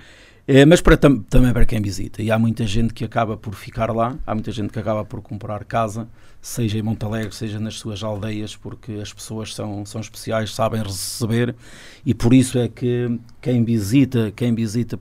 [0.53, 2.21] É, mas para, tam, também para quem visita.
[2.21, 5.23] E há muita gente que acaba por ficar lá, há muita gente que acaba por
[5.23, 6.09] comprar casa,
[6.43, 11.55] seja em Montalegre, seja nas suas aldeias, porque as pessoas são, são especiais, sabem receber,
[12.05, 14.99] e por isso é que quem visita, quem visita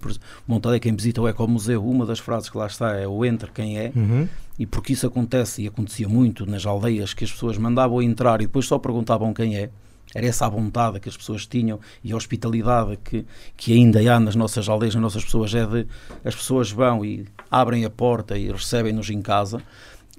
[0.48, 3.80] Montalegre, quem visita o Ecomuseu, uma das frases que lá está é o entre quem
[3.80, 4.28] é, uhum.
[4.60, 8.46] e porque isso acontece, e acontecia muito nas aldeias, que as pessoas mandavam entrar e
[8.46, 9.72] depois só perguntavam quem é,
[10.14, 14.20] era essa a vontade que as pessoas tinham e a hospitalidade que, que ainda há
[14.20, 15.86] nas nossas aldeias, nas nossas pessoas, é de
[16.26, 19.62] as pessoas vão e abrem a porta e recebem-nos em casa.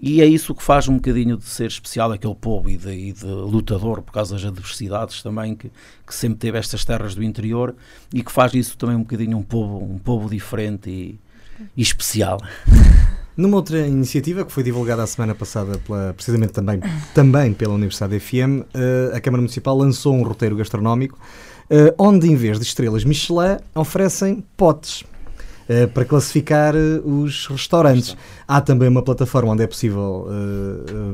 [0.03, 3.12] E é isso que faz um bocadinho de ser especial aquele povo e de, e
[3.12, 5.70] de lutador por causa das adversidades também que,
[6.07, 7.74] que, sempre teve estas terras do interior
[8.12, 11.20] e que faz isso também um bocadinho um povo, um povo diferente e,
[11.76, 12.40] e especial.
[13.37, 16.81] Numa outra iniciativa que foi divulgada a semana passada, pela, precisamente também,
[17.14, 21.19] também pela Universidade FM, uh, a Câmara Municipal lançou um roteiro gastronómico
[21.71, 28.16] uh, onde, em vez de estrelas Michelin, oferecem potes uh, para classificar os restaurantes.
[28.49, 30.27] Há também uma plataforma onde é possível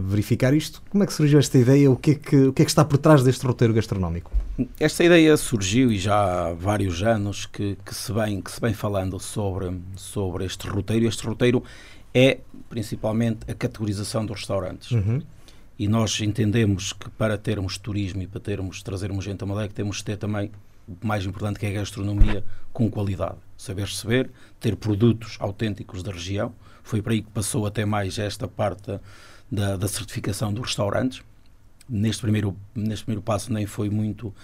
[0.06, 0.82] verificar isto.
[0.90, 1.90] Como é que surgiu esta ideia?
[1.90, 4.32] O que é que, o que, é que está por trás deste roteiro gastronómico?
[4.80, 8.72] Esta ideia surgiu e já há vários anos que, que, se, vem, que se vem
[8.72, 11.06] falando sobre, sobre este roteiro.
[11.06, 11.62] Este roteiro
[12.16, 12.38] é
[12.70, 14.90] principalmente a categorização dos restaurantes.
[14.90, 15.20] Uhum.
[15.78, 19.98] E nós entendemos que para termos turismo e para termos trazermos gente a Madeira, temos
[19.98, 20.50] de ter também
[20.88, 23.36] o mais importante que é a gastronomia com qualidade.
[23.58, 26.54] Saber receber, ter produtos autênticos da região.
[26.82, 28.98] Foi para aí que passou até mais esta parte
[29.50, 31.22] da, da certificação dos restaurantes.
[31.86, 34.34] Neste primeiro, neste primeiro passo nem foi muito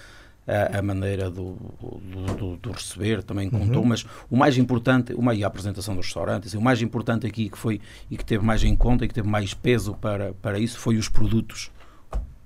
[0.46, 3.88] a, a maneira do, do, do, do, receber também contou, uhum.
[3.88, 7.58] mas o mais importante, uma, e a apresentação dos restaurantes, o mais importante aqui que
[7.58, 10.78] foi e que teve mais em conta e que teve mais peso para, para isso
[10.78, 11.70] foi os produtos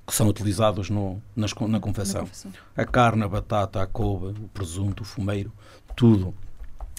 [0.07, 2.21] que são utilizados no, nas, na, confecção.
[2.21, 2.53] na confecção.
[2.77, 5.53] A carne, a batata, a couve, o presunto, o fumeiro,
[5.97, 6.33] tudo.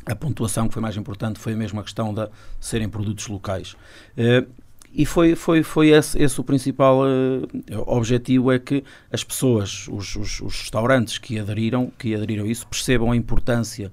[0.05, 2.27] A pontuação que foi mais importante foi mesmo a questão de
[2.59, 3.75] serem produtos locais.
[4.17, 4.49] Uh,
[4.97, 7.47] e foi, foi, foi esse, esse o principal uh,
[7.85, 12.65] objetivo, é que as pessoas, os, os, os, restaurantes que aderiram, que aderiram a isso,
[12.65, 13.91] percebam a importância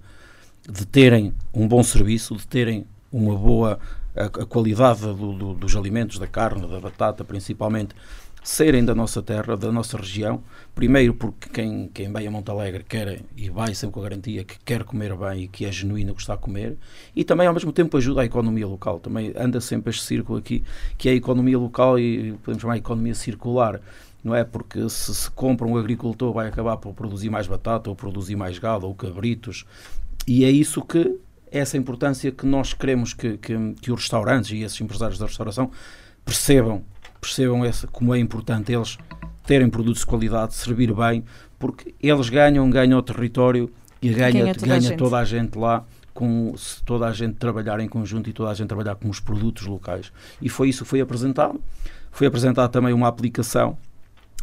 [0.67, 3.79] de terem um bom serviço, de terem uma boa
[4.17, 7.95] a, a qualidade do, do, dos alimentos, da carne, da batata principalmente,
[8.45, 10.43] serem da nossa terra, da nossa região.
[10.75, 14.59] Primeiro porque quem, quem vem a Montalegre quer e vai sempre com a garantia que
[14.63, 16.77] quer comer bem e que é genuíno o que está a comer.
[17.17, 19.01] E também ao mesmo tempo ajuda a economia local.
[19.01, 20.63] Também anda sempre este círculo aqui,
[20.99, 23.81] que é a economia local e podemos chamar de economia circular.
[24.23, 27.97] Não é porque se se compra um agricultor vai acabar por produzir mais batata ou
[27.97, 29.65] produzir mais gado ou cabritos.
[30.29, 31.19] E é isso que
[31.51, 35.71] essa importância que nós queremos que, que, que os restaurantes e esses empresários da restauração
[36.25, 36.83] percebam
[37.25, 38.99] percebam essa, como é importante eles
[39.47, 41.25] terem produtos de qualidade, servir bem,
[41.59, 45.59] porque eles ganham, ganham o território e ganha, ganha, toda, ganha a toda a gente
[45.59, 49.09] lá com se toda a gente trabalhar em conjunto e toda a gente trabalhar com
[49.09, 50.13] os produtos locais.
[50.41, 51.61] E foi isso que foi apresentado.
[52.13, 53.77] Foi apresentada também uma aplicação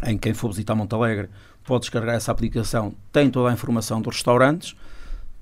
[0.04, 1.30] em quem for visitar Montalegre
[1.64, 4.76] pode descarregar essa aplicação, tem toda a informação dos restaurantes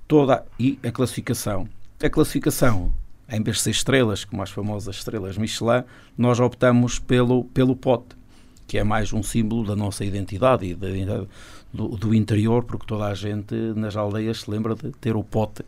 [0.08, 1.67] toda e a classificação.
[2.04, 2.93] A classificação
[3.32, 5.84] em vez de ser estrelas, como as famosas estrelas Michelin,
[6.18, 8.15] nós optamos pelo, pelo pote,
[8.68, 10.88] que é mais um símbolo da nossa identidade e da
[11.72, 15.63] do, do interior, porque toda a gente nas aldeias se lembra de ter o pote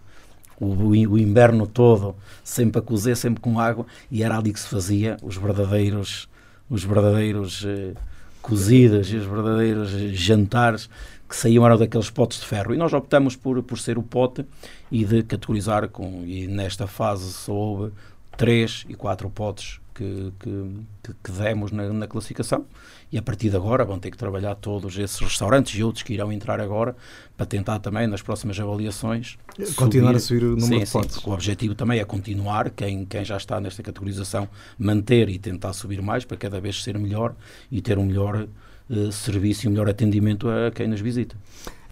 [0.60, 4.68] o, o, inverno todo, sempre a cozer, sempre com água, e era ali que se
[4.68, 6.30] fazia os verdadeiros,
[6.70, 7.94] os verdadeiros eh,
[8.42, 10.90] cozidas e os verdadeiros jantares
[11.28, 12.74] que saíam eram daqueles potes de ferro.
[12.74, 14.46] E nós optamos por, por ser o pote
[14.92, 16.24] e de categorizar com.
[16.26, 17.94] E nesta fase só houve
[18.38, 22.66] três e quatro potes que, que, que demos na, na, classificação
[23.12, 26.14] e a partir de agora vão ter que trabalhar todos esses restaurantes e outros que
[26.14, 26.96] irão entrar agora
[27.36, 29.38] para tentar também nas próximas avaliações
[29.76, 31.14] continuar subir, a subir o número sim, de.
[31.14, 35.74] Sim, o objetivo também é continuar, quem, quem já está nesta categorização, manter e tentar
[35.74, 37.36] subir mais para cada vez ser melhor
[37.72, 38.48] e ter um melhor
[38.90, 41.36] uh, serviço e um melhor atendimento a quem nos visita.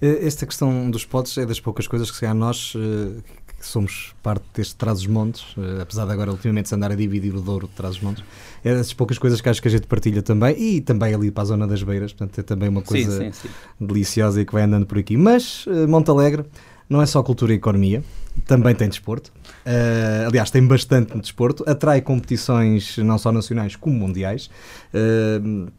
[0.01, 4.45] Eh, esta questão dos potes é das poucas coisas que se nós que somos parte
[4.53, 8.23] deste Trás-os-Montes, uh, apesar de agora ultimamente se andar a dividir o Douro de Trás-os-Montes,
[8.63, 11.43] é das poucas coisas que acho que a gente partilha também e também ali para
[11.43, 13.85] a zona das Beiras, portanto é também uma coisa sim, sim, sim.
[13.85, 15.17] deliciosa e que vai andando por aqui.
[15.17, 16.45] Mas uh, Montalegre
[16.89, 18.03] não é só cultura e economia,
[18.45, 19.31] também tem desporto.
[19.65, 24.49] Uh, aliás, tem bastante desporto, atrai competições não só nacionais como mundiais.
[24.93, 25.69] Uh,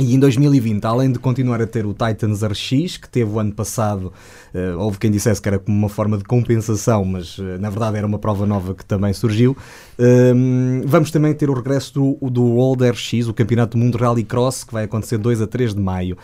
[0.00, 3.52] e em 2020, além de continuar a ter o Titans RX, que teve o ano
[3.52, 4.12] passado,
[4.54, 7.96] uh, houve quem dissesse que era como uma forma de compensação, mas uh, na verdade
[7.96, 9.56] era uma prova nova que também surgiu,
[9.98, 14.22] uh, vamos também ter o regresso do, do World RX, o Campeonato do Mundo Rally
[14.22, 16.16] Cross, que vai acontecer 2 a 3 de maio.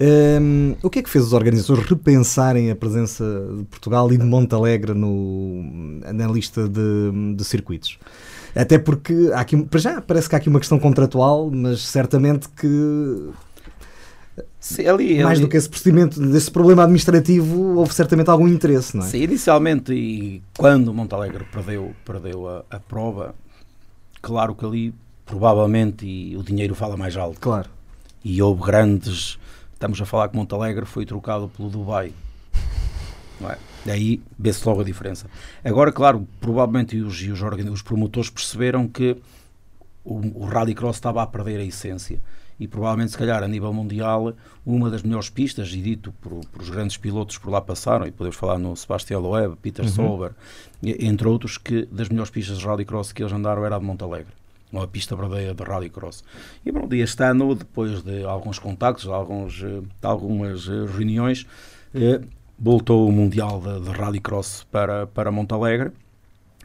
[0.00, 3.22] Um, o que é que fez os organizadores repensarem a presença
[3.54, 5.62] de Portugal e de Montalegre no,
[6.12, 7.98] na lista de, de circuitos?
[8.54, 12.48] Até porque há aqui, para já parece que há aqui uma questão contratual, mas certamente
[12.48, 13.30] que
[14.58, 15.46] Sim, ali, mais ali...
[15.46, 19.08] do que esse procedimento, desse problema administrativo, houve certamente algum interesse, não é?
[19.08, 23.34] Sim, inicialmente, e quando Montalegre perdeu, perdeu a, a prova,
[24.20, 24.94] claro que ali
[25.24, 27.40] provavelmente o dinheiro fala mais alto.
[27.40, 27.70] Claro.
[28.24, 29.38] E houve grandes.
[29.72, 32.12] Estamos a falar que Montalegre foi trocado pelo Dubai.
[33.40, 33.58] Não é?
[33.84, 35.26] Daí vê-se logo a diferença.
[35.64, 39.16] Agora, claro, provavelmente os, os, os promotores perceberam que
[40.04, 42.20] o, o Rallycross estava a perder a essência
[42.60, 44.34] e provavelmente, se calhar, a nível mundial,
[44.66, 48.10] uma das melhores pistas, e dito por, por os grandes pilotos por lá passaram, e
[48.10, 49.90] podemos falar no Sebastião Loeb, Peter uhum.
[49.90, 50.32] Solber,
[50.82, 54.34] entre outros, que das melhores pistas de rallycross que eles andaram era a de Montalegre
[54.72, 56.22] uma pista verdadeira de rallycross.
[56.64, 61.44] E pronto, este ano, depois de alguns contactos, alguns, de algumas eh, reuniões,
[61.92, 62.20] eh,
[62.60, 65.92] voltou o Mundial de, de Rallycross para, para Montalegre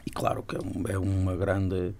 [0.06, 1.94] e claro que é, é uma grande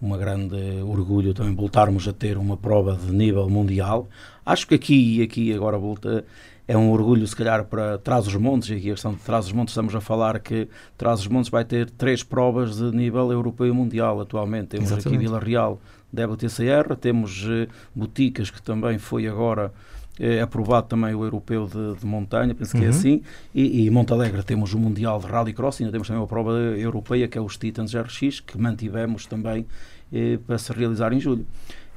[0.00, 4.08] uma grande orgulho também voltarmos a ter uma prova de nível mundial.
[4.46, 6.24] Acho que aqui aqui agora volta
[6.68, 10.00] é um orgulho se calhar para Trás-os-Montes, e aqui a questão de Trás-os-Montes estamos a
[10.00, 10.68] falar que
[10.98, 14.68] Trás-os-Montes vai ter três provas de nível europeu e mundial atualmente.
[14.68, 15.08] Temos Exatamente.
[15.08, 15.80] aqui Vila Real
[16.12, 19.72] da WTCR, temos uh, Boticas que também foi agora
[20.18, 22.86] é aprovado também o europeu de, de montanha, penso que é uhum.
[22.86, 23.22] é assim,
[23.54, 27.38] e, e Montalegre temos o Mundial de Rallycross, ainda temos também a prova europeia, que
[27.38, 29.66] é os Titans RX, que mantivemos também
[30.12, 31.46] eh, para se realizar em julho.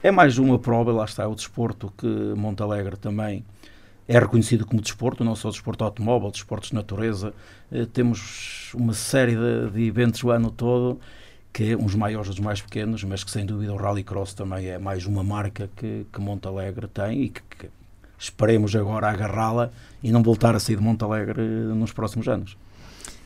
[0.03, 3.43] É mais uma prova, lá está, o desporto que Montalegre também
[4.07, 7.33] é reconhecido como desporto, não só desporto automóvel, desportos de natureza.
[7.71, 10.99] Eh, temos uma série de, de, eventos o ano todo,
[11.53, 14.77] que é uns maiores dos mais pequenos, mas que sem dúvida o Rallycross também é
[14.77, 17.69] mais uma marca que, que Montalegre tem e que, que
[18.21, 19.71] esperemos agora agarrá-la
[20.03, 22.55] e não voltar a sair de Montalegre nos próximos anos.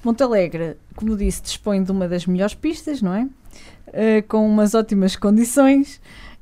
[0.03, 3.23] Montalegre, como disse, dispõe de uma das melhores pistas, não é?
[3.23, 5.99] Uh, com umas ótimas condições.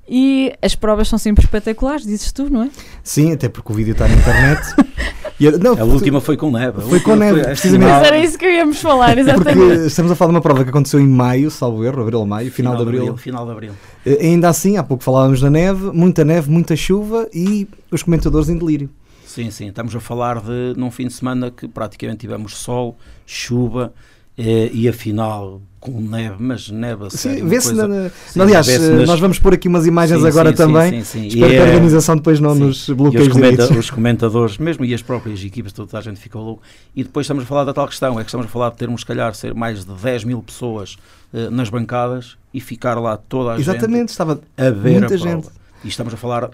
[0.07, 2.69] E as provas são sempre espetaculares, dizes tu, não é?
[3.01, 4.61] Sim, até porque o vídeo está na internet.
[5.39, 6.81] e, não, a última foi com neve.
[6.81, 7.89] Foi com neve, foi, precisamente.
[7.89, 9.57] Mas era isso que íamos falar, exatamente.
[9.57, 12.51] Porque estamos a falar de uma prova que aconteceu em maio, salvo erro, abril, maio,
[12.51, 13.01] final, final de abril.
[13.01, 13.17] abril.
[13.17, 13.71] Final de abril.
[14.05, 18.49] Uh, ainda assim, há pouco falávamos da neve, muita neve, muita chuva e os comentadores
[18.49, 18.89] em delírio.
[19.25, 23.91] Sim, sim, estamos a falar de num fim de semana que praticamente tivemos sol, chuva
[24.37, 27.45] eh, e afinal com neve, mas neve a sério.
[27.45, 29.07] Vê-se na, na, sim, aliás, vê nas...
[29.09, 31.03] nós vamos pôr aqui umas imagens sim, agora sim, também.
[31.03, 34.85] Sim, Espero que a é- organização depois não nos bloqueie os, comenta os comentadores, mesmo
[34.85, 36.63] e as próprias equipas, toda a gente ficou louco.
[36.95, 39.01] E depois estamos a falar da tal questão, é que estamos a falar de termos,
[39.01, 40.95] se calhar, ser mais de 10 mil pessoas
[41.33, 45.17] uh, nas bancadas e ficar lá toda a Exatamente, gente estava a ver muita a
[45.17, 45.49] gente.
[45.83, 46.49] E estamos a falar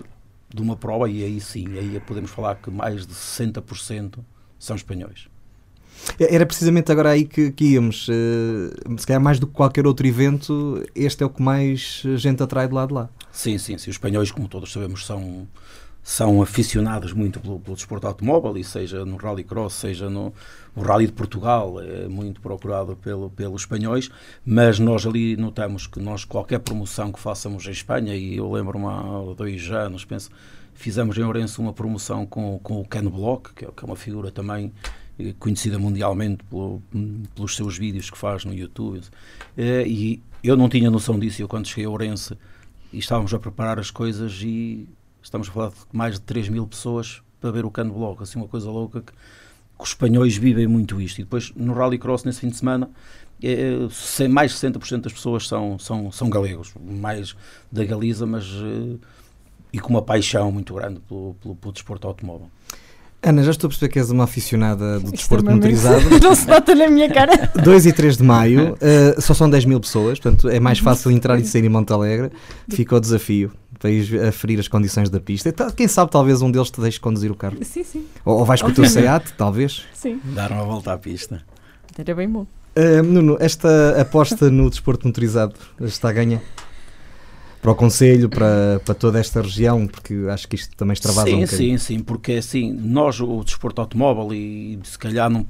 [0.52, 4.16] de uma prova, e aí sim, aí podemos falar que mais de 60%
[4.58, 5.28] são espanhóis.
[6.20, 8.08] É, era precisamente agora aí que, que íamos.
[8.08, 12.42] Uh, se calhar mais do que qualquer outro evento, este é o que mais gente
[12.44, 13.10] atrai de lá de lá.
[13.32, 13.90] Sim, sim, sim.
[13.90, 15.48] Os espanhóis, como todos sabemos, são,
[16.04, 20.34] são aficionados muito pelo, pelo desporto automóvel, e seja no rallycross, seja no,
[20.76, 24.10] no Rally de Portugal, é muito procurado pelo, pelos espanhóis,
[24.46, 28.86] mas nós ali notamos que nós, qualquer promoção que façamos em Espanha, e eu lembro-me
[28.86, 30.30] há dois anos, penso,
[30.74, 33.96] fizemos em Ourense uma promoção com, com o Ken Block, que é, que é uma
[33.96, 34.72] figura também
[35.40, 36.82] conhecida mundialmente pelo,
[37.36, 39.02] pelos seus vídeos que faz no YouTube.
[39.58, 41.42] Eh, e eu não tinha noção disso.
[41.42, 42.38] Eu, quando cheguei a Ourense,
[42.94, 44.88] estávamos a preparar as coisas, e
[45.22, 48.40] estamos a falar de mais de 3 mil pessoas para ver o cano bloco, assim,
[48.40, 51.20] uma coisa louca que, que os espanhóis vivem muito isto.
[51.20, 52.90] E depois no Rallycross, nesse fim de semana,
[53.42, 57.36] é, mais de 60% das pessoas são, são, são galegos, mais
[57.72, 58.46] da Galiza, mas
[59.72, 62.50] e com uma paixão muito grande pelo, pelo, pelo desporto automóvel.
[63.22, 66.10] Ana, já estou a perceber que és uma aficionada do desporto motorizado.
[66.24, 67.52] Não se nota na minha cara.
[67.62, 71.12] 2 e 3 de maio, uh, só são 10 mil pessoas, portanto é mais fácil
[71.12, 72.32] entrar e sair em Monte Alegre.
[72.70, 75.54] Fica o desafio para ir aferir as condições da pista.
[75.76, 77.58] Quem sabe talvez um deles te deixe conduzir o carro.
[77.62, 78.06] Sim, sim.
[78.24, 79.86] Ou, ou vais com o teu SEAT, talvez.
[79.94, 80.22] Sim.
[80.24, 81.42] Dar uma volta à pista.
[81.98, 82.48] Era bem bom.
[82.78, 86.40] Uh, Nuno, esta aposta no desporto motorizado está a ganhar?
[87.62, 91.36] Para o Conselho, para, para toda esta região, porque acho que isto também extravasa sim,
[91.36, 91.80] um bocadinho.
[91.80, 95.46] Sim, sim, porque assim, nós, o desporto automóvel, e se calhar não,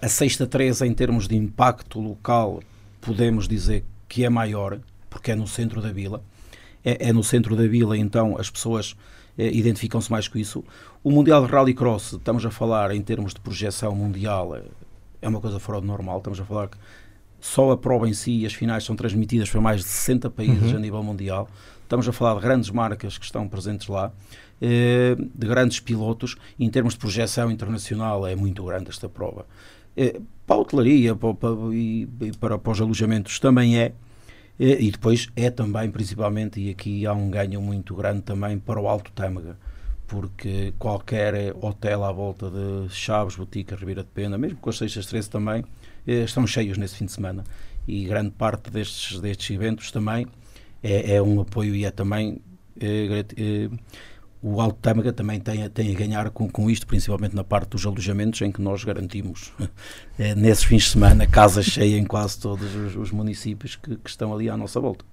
[0.00, 2.62] a sexta 3 em termos de impacto local,
[3.00, 4.78] podemos dizer que é maior,
[5.08, 6.22] porque é no centro da vila.
[6.84, 8.96] É, é no centro da vila, então as pessoas
[9.36, 10.64] é, identificam-se mais com isso.
[11.02, 14.62] O Mundial de Rallycross, estamos a falar em termos de projeção mundial, é,
[15.22, 16.18] é uma coisa fora do normal.
[16.18, 16.76] Estamos a falar que
[17.40, 20.70] só a prova em si e as finais são transmitidas para mais de 60 países
[20.70, 20.76] uhum.
[20.76, 21.48] a nível mundial.
[21.82, 24.12] Estamos a falar de grandes marcas que estão presentes lá,
[24.60, 26.36] eh, de grandes pilotos.
[26.58, 29.46] Em termos de projeção internacional, é muito grande esta prova.
[29.96, 32.06] Eh, para a hotelaria para, para, e
[32.38, 33.92] para, para os alojamentos também é.
[34.58, 38.80] Eh, e depois é também, principalmente, e aqui há um ganho muito grande também para
[38.80, 39.56] o Alto Tâmega
[40.10, 45.06] porque qualquer hotel à volta de Chaves, Botica, Ribeira de Pena, mesmo com as 6
[45.06, 45.64] 13 também,
[46.06, 47.44] estão cheios nesse fim de semana
[47.86, 50.26] e grande parte destes, destes eventos também
[50.82, 52.40] é, é um apoio e é também
[52.80, 53.70] é, é,
[54.42, 57.84] o Alto Tâmega também tem, tem a ganhar com, com isto, principalmente na parte dos
[57.84, 59.52] alojamentos, em que nós garantimos
[60.36, 64.32] nesses fins de semana casa cheia em quase todos os, os municípios que, que, estão
[64.32, 65.04] ali à nossa volta.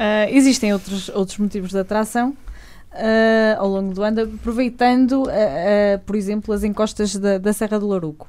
[0.00, 6.16] Uh, existem outros, outros motivos de atração uh, ao longo do ano, aproveitando, uh, por
[6.16, 8.26] exemplo, as encostas da, da Serra do Louruco,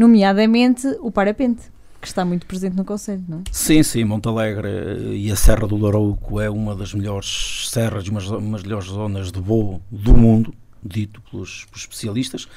[0.00, 1.60] nomeadamente o parapente
[2.00, 3.42] que está muito presente no Conselho, não é?
[3.52, 8.62] Sim, sim, Montalegre e a Serra do Lourouco é uma das melhores serras uma das
[8.62, 12.48] melhores zonas de voo do mundo, dito pelos, pelos especialistas.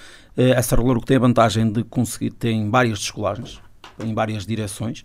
[0.57, 3.59] A Serra do Lourouco tem a vantagem de conseguir, tem várias descolagens,
[3.99, 5.03] em várias direções,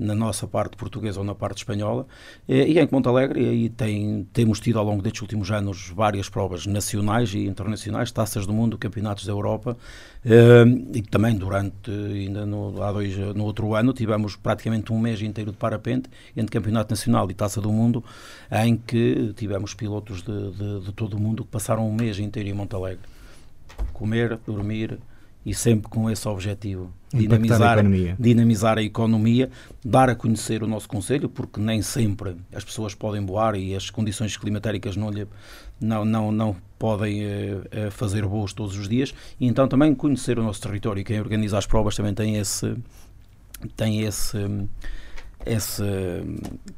[0.00, 2.06] na nossa parte portuguesa ou na parte espanhola,
[2.48, 6.66] e em Monte Alegre aí tem, temos tido ao longo destes últimos anos várias provas
[6.66, 9.76] nacionais e internacionais, taças do mundo, campeonatos da Europa,
[10.94, 15.52] e também durante, ainda no, há dois, no outro ano, tivemos praticamente um mês inteiro
[15.52, 18.02] de parapente entre campeonato nacional e taça do mundo,
[18.50, 22.48] em que tivemos pilotos de, de, de todo o mundo que passaram um mês inteiro
[22.48, 23.04] em Monte Alegre.
[23.92, 24.98] Comer, dormir,
[25.44, 28.16] e sempre com esse objetivo dinamizar a, economia.
[28.18, 29.50] dinamizar a economia,
[29.84, 33.90] dar a conhecer o nosso Conselho, porque nem sempre as pessoas podem voar e as
[33.90, 35.26] condições climatéricas não, lhe,
[35.80, 40.42] não, não, não podem uh, fazer voos todos os dias, e então também conhecer o
[40.42, 41.04] nosso território.
[41.04, 42.76] Quem organiza as provas também tem esse.
[43.76, 44.38] Tem esse
[45.44, 45.82] esse,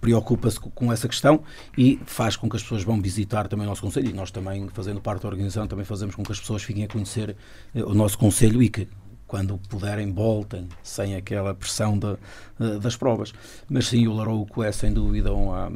[0.00, 1.42] preocupa-se com essa questão
[1.76, 4.68] e faz com que as pessoas vão visitar também o nosso Conselho e nós também,
[4.68, 7.36] fazendo parte da organização, também fazemos com que as pessoas fiquem a conhecer
[7.74, 8.86] eh, o nosso Conselho e que
[9.32, 12.18] quando puderem voltem sem aquela pressão de,
[12.60, 13.32] eh, das provas.
[13.66, 15.72] Mas sim, o Larouco é sem dúvida uma,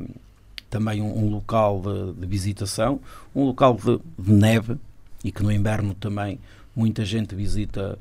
[0.68, 3.00] também um, um local de, de, visitação,
[3.34, 4.76] um local de, de neve
[5.24, 6.38] e que no inverno também
[6.76, 7.98] muita gente visita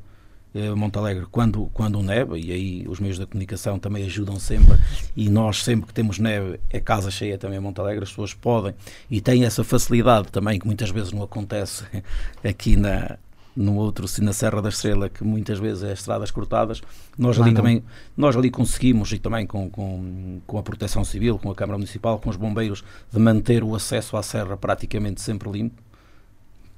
[0.53, 4.77] eh, Montalegre quando, quando neve, e aí os meios da comunicação também ajudam sempre,
[5.15, 8.75] e nós sempre que temos neve é casa cheia também a Montalegre, as pessoas podem
[9.09, 11.85] e têm essa facilidade também que muitas vezes não acontece
[12.43, 13.17] aqui na,
[13.55, 16.81] no outro, na Serra da Estrela, que muitas vezes é estradas cortadas,
[17.17, 17.83] nós ali também,
[18.17, 22.19] nós ali conseguimos, e também com, com, com a Proteção Civil, com a Câmara Municipal,
[22.19, 25.81] com os bombeiros, de manter o acesso à serra praticamente sempre limpo,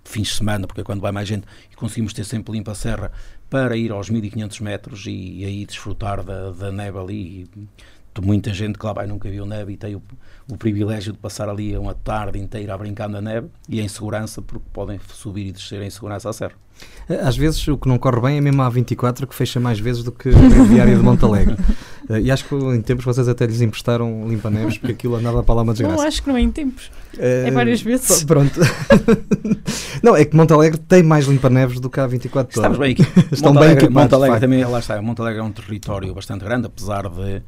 [0.03, 2.75] fins de semana, porque é quando vai mais gente, e conseguimos ter sempre limpa a
[2.75, 3.11] serra
[3.49, 7.49] para ir aos 1500 metros e, e aí desfrutar da, da neve ali.
[7.55, 7.67] E,
[8.21, 10.01] muita gente que lá vai nunca viu neve e tem o,
[10.49, 14.41] o privilégio de passar ali uma tarde inteira a brincar na neve e em segurança,
[14.41, 16.55] porque podem subir e descer em segurança à serra.
[17.23, 20.03] Às vezes o que não corre bem é mesmo a A24 que fecha mais vezes
[20.03, 20.31] do que a
[20.69, 21.55] diária de Montalegre.
[22.09, 25.55] Uh, e acho que em tempos vocês até lhes emprestaram limpa-neves porque aquilo andava para
[25.55, 25.95] lá uma desgraça.
[25.95, 26.87] Não, acho que não é em tempos.
[27.15, 28.23] Uh, é várias vezes.
[28.25, 28.59] Pronto.
[30.03, 33.03] não, é que Montalegre tem mais limpa-neves do que a A24 Estamos bem aqui.
[33.31, 34.11] Estão Montalegre, bem equipados.
[34.11, 35.01] Montalegre também, lá está.
[35.01, 37.41] Montalegre é um território bastante grande, apesar de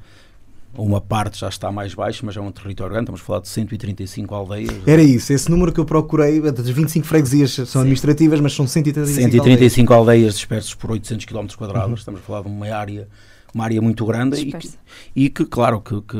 [0.77, 3.47] uma parte já está mais baixo, mas é um território grande, estamos a falar de
[3.47, 4.87] 135 aldeias.
[4.87, 7.79] Era isso, esse número que eu procurei, das 25 freguesias são Sim.
[7.79, 9.99] administrativas, mas são 135, 135 aldeias.
[9.99, 11.95] aldeias dispersas por 800 km quadrados, uhum.
[11.95, 13.07] estamos a falar de uma área
[13.53, 14.69] uma área muito grande e que,
[15.15, 16.17] e que, claro, que, que,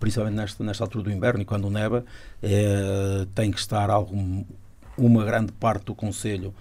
[0.00, 2.04] principalmente nesta, nesta altura do inverno e quando neva,
[2.42, 4.42] é, tem que estar algum,
[4.96, 6.54] uma grande parte do Conselho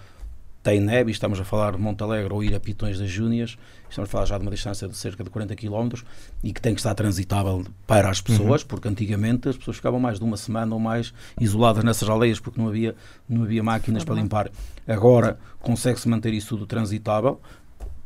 [0.66, 3.56] tem neve, estamos a falar de Montalegre ou ir a Pitões das Júnias,
[3.88, 6.02] estamos a falar já de uma distância de cerca de 40 km
[6.44, 8.68] e que tem que estar transitável para as pessoas, uhum.
[8.70, 12.60] porque antigamente as pessoas ficavam mais de uma semana ou mais isoladas nessas aldeias porque
[12.60, 12.96] não havia,
[13.30, 14.50] não havia máquinas para limpar.
[14.88, 17.40] Agora consegue-se manter isso tudo transitável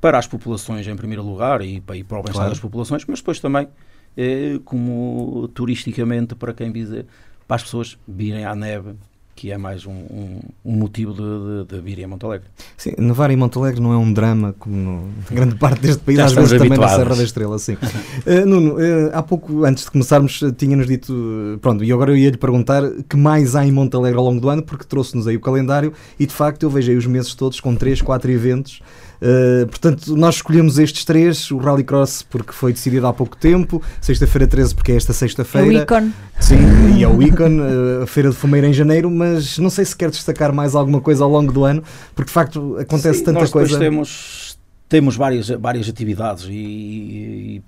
[0.01, 2.49] para as populações em primeiro lugar e para, e para o bem-estar claro.
[2.49, 3.69] das populações, mas depois também
[4.17, 7.05] eh, como turisticamente para quem visa,
[7.47, 8.95] para as pessoas virem à neve
[9.39, 12.45] que é mais um, um, um motivo de, de, de, vir em Montalegre.
[12.75, 16.33] Sim, nevar em Montalegre não é um drama como no, grande parte deste país, às
[16.33, 17.75] vezes também na Serra da Estrela, sim.
[17.75, 22.35] uh, Nuno, uh, há pouco, antes de começarmos, tinha-nos dito, pronto, e agora eu ia-lhe
[22.35, 25.93] perguntar que mais há em Montalegre ao longo do ano, porque trouxe-nos aí o calendário
[26.19, 28.81] e de facto eu vejo aí os meses todos com 3, 4 eventos
[29.21, 34.47] Uh, portanto, nós escolhemos estes três: o Rallycross, porque foi decidido há pouco tempo, sexta-feira
[34.47, 35.67] 13, porque é esta sexta-feira.
[35.67, 36.11] É o Icon.
[36.39, 39.83] Sim, e é o Icon, uh, a Feira de Fumeira em janeiro, mas não sei
[39.83, 41.83] se quer destacar mais alguma coisa ao longo do ano,
[42.15, 43.77] porque de facto acontece Sim, tanta nós coisa.
[43.77, 44.57] Temos,
[44.87, 47.61] temos várias, várias atividades e, e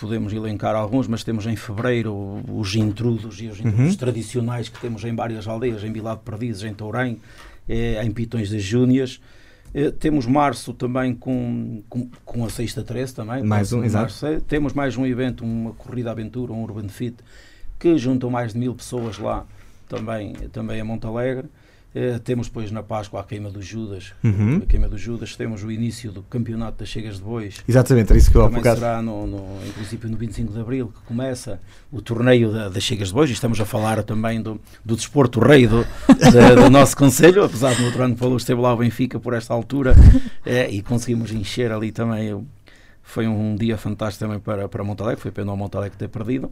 [0.00, 3.96] podemos elencar alguns, mas temos em fevereiro os intrudos e os intrudos uhum.
[3.96, 7.20] tradicionais que temos em várias aldeias, em Vila de Perdizes, em Tourém,
[7.68, 9.20] eh, em Pitões das Júnias.
[9.74, 13.42] Eh, temos março também com, com, com a Sexta 13 também.
[13.42, 14.14] Mais um, exato.
[14.46, 17.16] Temos mais um evento, uma corrida aventura, um Urban Fit,
[17.78, 19.44] que juntam mais de mil pessoas lá
[19.88, 21.48] também, também a Montalegre.
[21.94, 24.56] Uh, temos depois na Páscoa a queima dos Judas, uhum.
[24.56, 27.62] a queima dos Judas, temos o início do campeonato das Chegas de Bois.
[27.68, 30.92] Exatamente, era isso que eu Também será no, no, em princípio no 25 de Abril
[30.92, 31.60] que começa
[31.92, 35.38] o torneio da, das Chegas de Bois e estamos a falar também do, do desporto
[35.38, 35.86] rei do,
[36.60, 39.54] do nosso Conselho, apesar de no outro ano falou esteve lá o Benfica por esta
[39.54, 39.94] altura
[40.44, 42.44] é, e conseguimos encher ali também o,
[43.06, 46.50] Foi um dia fantástico também para, para Montalegre, foi pena o Montalegre ter perdido.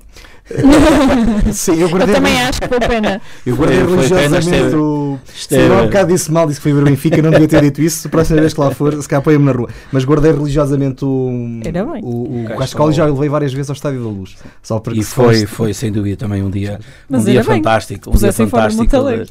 [1.52, 3.20] Sim, eu Eu guardei, também acho que foi pena.
[3.44, 5.18] eu guardei Foi- foi pena, religiosamente esteve- o.
[5.34, 7.48] esteve- eu há um bocado disse mal, disse que foi ver o Benfica, não devia
[7.48, 8.06] ter dito isso.
[8.06, 9.68] A próxima vez que lá for, se calhar apoia-me na rua.
[9.90, 11.60] Mas guardei religiosamente o.
[11.64, 12.00] Era bem.
[12.04, 12.56] O, o.
[12.56, 14.36] Cascola e já o levei várias vezes ao Estádio da Luz.
[14.62, 16.78] Só para que E se foi, foi sem dúvida também um dia,
[17.08, 19.24] Mas um dia bem, fantástico, um dia fantástico de,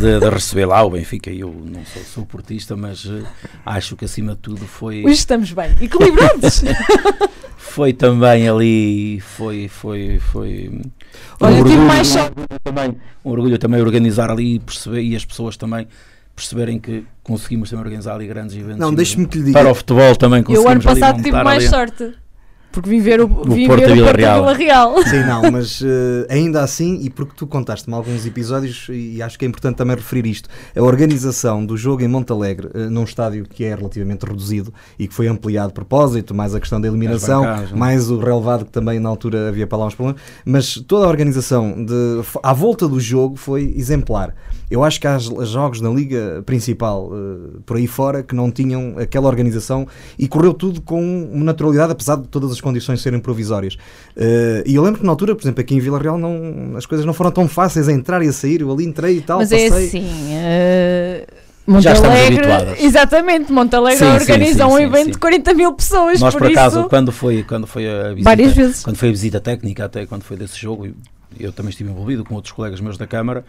[0.00, 1.30] de, de receber lá o Benfica.
[1.30, 3.22] Eu não sou, sou portista, mas eh,
[3.66, 6.51] acho que acima de tudo foi, Hoje estamos bem, equilibrados.
[7.56, 10.80] Foi também ali, foi, foi, foi
[11.40, 15.02] Olha, um tive orgulho, mais um orgulho também, um orgulho também organizar ali e perceber
[15.02, 15.86] e as pessoas também
[16.34, 18.78] perceberem que conseguimos também organizar ali grandes eventos.
[18.78, 19.58] Não, deixe-me que lhe diga.
[19.58, 21.68] para o futebol também Eu conseguimos ano ali passado tive mais ali.
[21.68, 22.14] sorte.
[22.72, 24.40] Porque vim ver o, vim Porto ver e o Vila Porto Real.
[24.40, 25.04] Vila Real.
[25.04, 29.44] Sim, não, mas eh, ainda assim, e porque tu contaste-me alguns episódios, e acho que
[29.44, 33.64] é importante também referir isto, a organização do jogo em Montalegre, eh, num estádio que
[33.64, 37.44] é relativamente reduzido e que foi ampliado de propósito, mais a questão da eliminação,
[37.76, 41.08] mais o relevado que também na altura havia para lá uns problemas, mas toda a
[41.08, 44.34] organização de, à volta do jogo foi exemplar.
[44.72, 48.50] Eu acho que há os jogos na liga principal eh, por aí fora que não
[48.50, 49.86] tinham aquela organização
[50.18, 51.00] e correu tudo com
[51.30, 53.76] uma naturalidade, apesar de todas as condições serem provisórias.
[54.16, 56.86] Eh, e eu lembro que na altura, por exemplo, aqui em Vila Real não, as
[56.86, 58.62] coisas não foram tão fáceis a entrar e a sair.
[58.62, 59.66] Eu ali entrei e tal, Mas passei.
[59.66, 60.06] é assim.
[60.30, 61.26] eh,
[61.78, 62.82] Já estamos Montalegre, habituadas.
[62.82, 65.10] exatamente, Montalegre Sim, sim, organiza sim, um sim, evento sim.
[65.12, 68.22] de 40 mil pessoas, Nós, por, por acaso, isso, quando foi, quando foi a visita,
[68.24, 68.82] várias vezes.
[68.82, 70.94] quando foi a visita técnica, até quando foi desse jogo, eu,
[71.38, 73.44] eu também estive envolvido com outros colegas meus da Câmara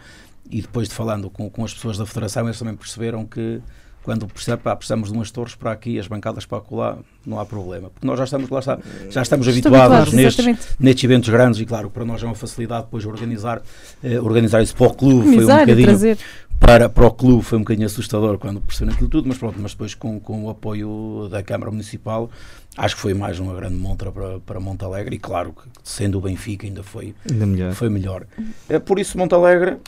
[0.50, 3.60] e depois de falando com, com as pessoas da Federação, eles também perceberam que
[4.04, 4.26] quando
[4.62, 7.88] pá, precisamos de umas torres para aqui, as bancadas para acolá, não há problema.
[7.88, 8.78] Porque nós já estamos, lá está,
[9.08, 12.84] já estamos habituados habituado, nestes, nestes eventos grandes e claro, para nós é uma facilidade
[12.84, 13.62] depois organizar,
[14.02, 16.18] eh, organizar isso para o clube, foi um bocadinho trazer.
[16.60, 19.70] para, para o clube foi um bocadinho assustador quando perceberam aquilo tudo, mas pronto, mas
[19.72, 22.30] depois com, com o apoio da Câmara Municipal,
[22.76, 26.20] acho que foi mais uma grande montra para, para Montalegre e claro que sendo o
[26.20, 27.72] Benfica ainda foi, Ainda melhor.
[27.72, 28.26] foi melhor.
[28.68, 29.78] É por isso Montalegre,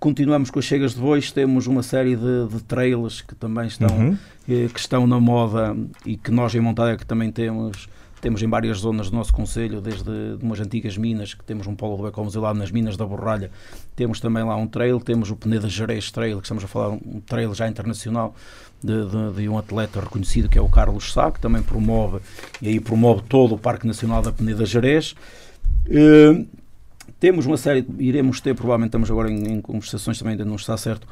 [0.00, 3.94] continuamos com as chegas de bois, temos uma série de, de trailers que também estão,
[3.96, 4.18] Uhum.
[4.48, 5.76] eh, que estão na moda
[6.06, 7.88] e que nós em Montalegre também temos
[8.22, 10.04] temos em várias zonas do nosso Conselho, desde
[10.36, 13.50] de umas antigas minas, que temos um polo do Ecomuseu lá nas minas da Borralha,
[13.96, 17.18] temos também lá um trail, temos o Peneda Jerez Trail, que estamos a falar um
[17.24, 18.34] trail já internacional
[18.84, 22.18] de, de- de um atleta reconhecido que é o Carlos Sá, que também promove,
[22.60, 25.14] e aí promove todo o Parque Nacional da Peneda Jerez.
[25.88, 26.44] Eh,
[27.20, 30.76] temos uma série, iremos ter, provavelmente estamos agora em, em conversações também, ainda não está
[30.76, 31.06] certo,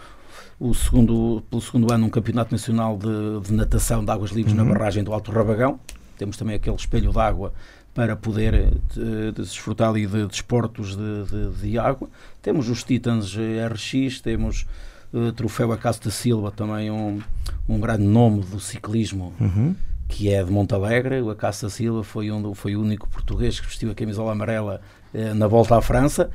[0.58, 4.64] o segundo, pelo segundo ano um campeonato nacional de, de natação de águas livres Uhum.
[4.64, 5.78] na barragem do Alto Rabagão.
[6.16, 7.52] Temos também aquele espelho de água
[7.94, 12.08] para poder eh, de- desfrutar ali de desportos de, de, de água.
[12.42, 14.66] Temos os Titans eh, RX, temos
[15.12, 17.20] o troféu Acaso da Silva, também um,
[17.68, 19.74] um grande nome do ciclismo Uhum.
[20.08, 21.20] que é de Montalegre.
[21.22, 24.80] O Acácio da Silva foi, um, foi o único português que vestiu a camisola amarela
[25.12, 26.30] na volta à França.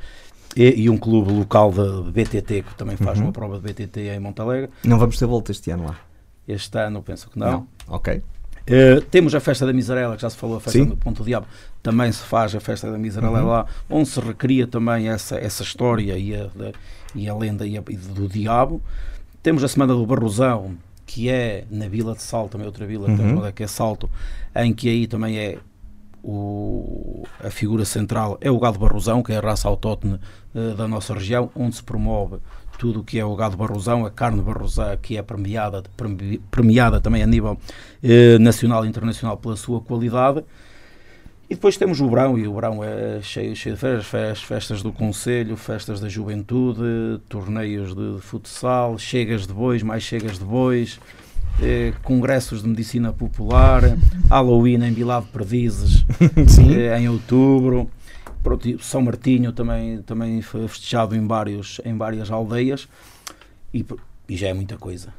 [0.56, 3.24] E, e um clube local de BTT que também faz Uhum.
[3.24, 4.70] uma prova de BTT em Montalegre.
[4.84, 5.96] Não vamos ter volta este ano lá.
[6.46, 7.66] Este ano penso que não.
[7.88, 8.22] Ok.
[8.66, 10.84] Eh, temos a festa da Miserela, que já se falou, a festa Sim.
[10.86, 11.46] do Ponto do Diabo.
[11.82, 13.46] Também se faz a festa da Miserela Uhum.
[13.48, 16.72] lá, onde se recria também essa, essa história e a, da-
[17.16, 18.80] e a lenda e a- e do Diabo.
[19.42, 23.10] Temos a Semana do Barrosão, que é na Vila de Salto, também outra vila, que
[23.10, 23.16] Uhum.
[23.18, 24.08] temos uma que é Salto,
[24.56, 25.58] em que aí também é
[26.24, 30.18] o, a figura central é o gado barrosão, que é a raça autóctone
[30.54, 32.38] eh, da nossa região, onde se promove
[32.78, 36.98] tudo o que é o gado barrosão, a carne barrosã, que é premiada, premi- premiada
[37.00, 37.58] também a nível
[38.02, 40.42] eh, nacional e internacional pela sua qualidade.
[41.48, 44.82] E depois temos o verão, e o verão é cheio, cheio de festas, fes- festas
[44.82, 50.98] do Conselho, festas da Juventude, torneios de futsal, chegas de bois, mais chegas de bois,
[51.60, 53.82] eh, congressos de medicina popular,
[54.28, 56.04] Halloween em Vila de Perdizes,
[56.76, 57.90] eh, em outubro.
[58.42, 62.86] Pronto, São Martinho também, também foi festejado em, vários, em várias aldeias
[63.72, 63.84] e,
[64.28, 65.14] e já é muita coisa.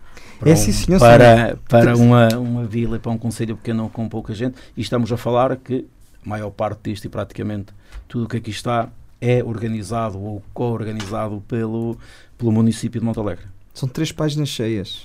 [0.45, 4.07] É um- sim, senhor, para, para uma, uma vila e para um conselho pequeno com
[4.07, 4.57] pouca gente.
[4.77, 5.87] E estamos a falar que
[6.23, 7.73] a maior parte disto e praticamente
[8.07, 11.97] tudo o que aqui está é organizado ou co-organizado pelo,
[12.37, 13.45] pelo município de Montalegre.
[13.73, 15.03] São três páginas cheias.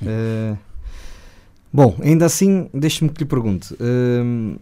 [1.73, 3.75] Bom, ainda assim, deixe-me que lhe pergunte.
[3.81, 4.57] Hum,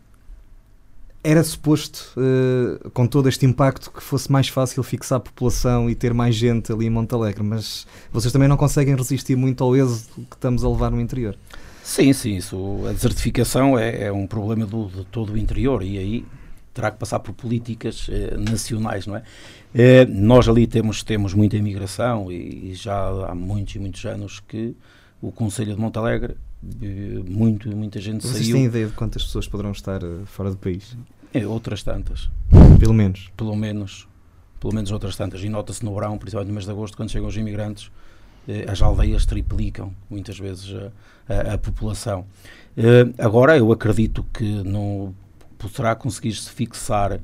[1.25, 5.95] era suposto, eh, com todo este impacto, que fosse mais fácil fixar a população e
[5.95, 10.27] ter mais gente ali em Montalegre, mas vocês também não conseguem resistir muito ao êxodo
[10.31, 11.37] que estamos a levar no interior.
[11.83, 15.99] Sim, sim, isso, a desertificação é, é um problema do, de todo o interior e
[15.99, 16.25] aí
[16.73, 19.23] terá que passar por políticas eh, nacionais, não é?
[19.75, 24.41] Eh, nós ali temos, temos muita imigração e, e já há muitos e muitos anos
[24.47, 24.77] que
[25.21, 28.57] o Conselho de Montalegre muito, muita gente Vocês saiu.
[28.57, 30.97] têm ideia de quantas pessoas poderão estar uh, fora do país?
[31.33, 32.31] É, outras tantas,
[32.81, 33.31] Pelo menos.
[33.37, 34.09] pelo menos,
[34.59, 35.43] pelo menos outras tantas.
[35.45, 37.91] E nota-se no verão, principalmente no mês de agosto, quando chegam os imigrantes,
[38.49, 40.75] eh, as aldeias triplicam muitas vezes
[41.29, 42.25] a, a- a população.
[42.77, 45.15] Eh, agora, eu acredito que não
[45.59, 47.21] poderá conseguir-se fixar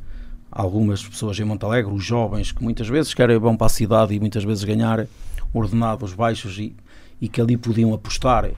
[0.50, 4.20] algumas pessoas em Montalegre, os jovens que muitas vezes querem vão para a cidade e
[4.20, 5.06] muitas vezes ganhar
[5.52, 6.76] ordenados baixos e,
[7.20, 8.50] e que ali podiam apostar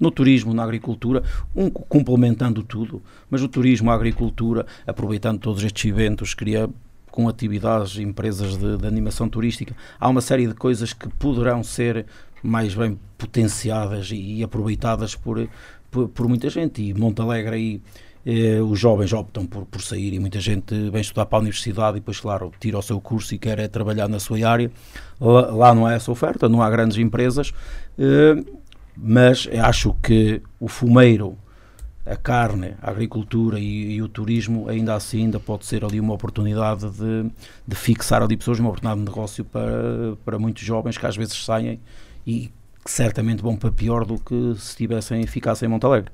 [0.00, 1.22] no turismo, na agricultura,
[1.54, 6.68] um complementando tudo, mas o turismo, a agricultura, aproveitando todos estes eventos, cria
[7.10, 12.06] com atividades, empresas de, de animação turística, há uma série de coisas que poderão ser
[12.42, 15.46] mais bem potenciadas e, e aproveitadas por,
[15.90, 16.82] por, por muita gente.
[16.82, 17.82] E Montalegre aí
[18.24, 21.96] eh, os jovens optam por, por sair e muita gente vem estudar para a universidade
[21.96, 24.70] e depois, claro, tira o seu curso e quer é trabalhar na sua área.
[25.20, 27.52] Lá, lá não há essa oferta, não há grandes empresas,
[27.98, 28.42] eh,
[29.02, 31.38] mas acho que o fumeiro,
[32.04, 36.12] a carne, a agricultura e, e o turismo, ainda assim, ainda pode ser ali uma
[36.12, 37.30] oportunidade de,
[37.66, 41.44] de fixar ali pessoas, uma oportunidade de negócio para, para muitos jovens que às vezes
[41.44, 41.80] saem
[42.26, 42.52] e
[42.84, 46.10] que certamente vão para pior do que se tivessem ficassem em Montalegre.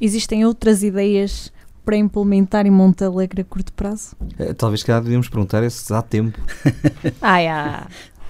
[0.00, 1.52] Existem outras ideias
[1.84, 4.16] para implementar em Montalegre a curto prazo?
[4.38, 6.38] Eh, Talvez que devíamos perguntar é se há tempo.
[7.20, 7.86] Ah, é.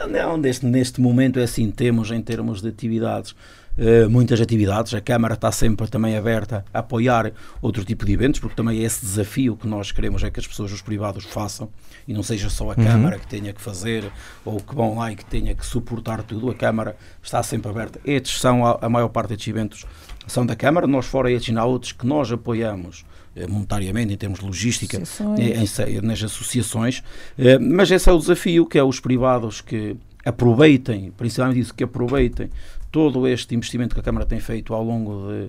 [0.09, 3.35] Não, neste, neste momento é assim, temos em termos de atividades,
[3.79, 8.41] eh, muitas atividades, a Câmara está sempre também aberta a apoiar outro tipo de eventos,
[8.41, 11.69] porque também é esse desafio que nós queremos é que as pessoas, os privados, façam,
[12.07, 12.85] e não seja só a Uhum.
[12.85, 14.11] Câmara que tenha que fazer,
[14.45, 18.01] ou que vão lá e que tenha que suportar tudo, a Câmara está sempre aberta.
[18.05, 19.87] Estes são, a, a maior parte destes eventos
[20.27, 23.05] são da Câmara, nós fora estes há outros que nós apoiamos
[23.49, 24.99] monetariamente, em termos de logística,
[25.39, 27.03] eh, em se- nas associações,
[27.39, 31.85] eh, mas esse é o desafio, que é os privados que aproveitem, principalmente isso, que
[31.85, 32.51] aproveitem
[32.91, 35.49] todo este investimento que a Câmara tem feito ao longo de,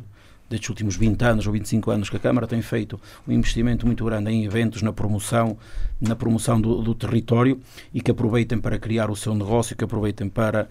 [0.49, 4.03] destes últimos 20 anos ou 25 anos que a Câmara tem feito um investimento muito
[4.05, 5.57] grande em eventos, na promoção,
[5.99, 7.59] na promoção do, do território
[7.93, 10.69] e que aproveitem para criar o seu negócio, que aproveitem para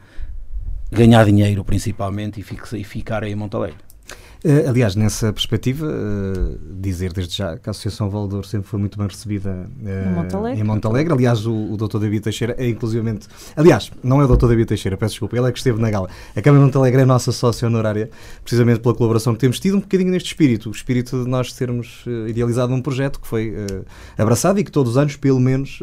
[0.92, 3.78] ganhar dinheiro principalmente e, fixe- e ficarem em Montalegre.
[4.42, 8.96] Eh, aliás, nessa perspectiva, eh, dizer desde já que a Associação Valedor sempre foi muito
[8.96, 10.04] bem recebida eh,
[10.56, 11.12] Em Montalegre.
[11.12, 11.98] Aliás, o, o Dr.
[11.98, 13.28] David Teixeira é inclusivamente.
[13.54, 14.48] Aliás, não é o Dr.
[14.48, 16.08] David Teixeira, peço desculpa, ele é que esteve na gala.
[16.34, 18.08] A Câmara de Montalegre é a nossa sócia honorária,
[18.42, 22.04] precisamente pela colaboração que temos tido, um bocadinho neste espírito, o espírito de nós termos
[22.26, 23.54] idealizado um projeto que foi
[24.16, 25.80] abraçado e que todos os anos, pelo menos,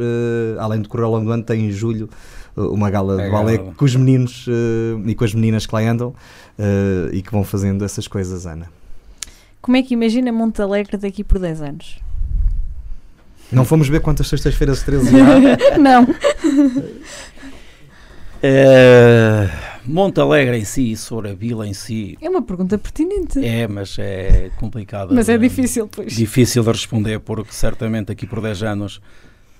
[0.60, 2.10] além de correr ao longo do ano, tem em julho
[2.58, 5.82] uma gala É de balé com os meninos eh, e com as meninas que lá
[5.82, 6.14] andam
[6.58, 8.68] eh, e que vão fazendo essas coisas, Ana.
[9.62, 12.00] Como é que imagina Montalegre daqui por 10 anos?
[13.52, 15.78] Não fomos ver quantas sextas-feiras 13 há.
[15.80, 16.08] Não.
[18.42, 19.50] Eh,
[19.86, 23.44] Montalegre em si, Soura Vila em si, É uma pergunta pertinente.
[23.44, 25.14] é, mas é complicado.
[25.14, 26.14] Mas é difícil, pois.
[26.14, 29.02] Difícil de responder, porque certamente aqui por 10 anos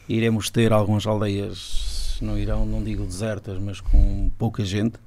[0.08, 5.00] iremos ter algumas aldeias, não irão, não digo desertas, mas com pouca gente.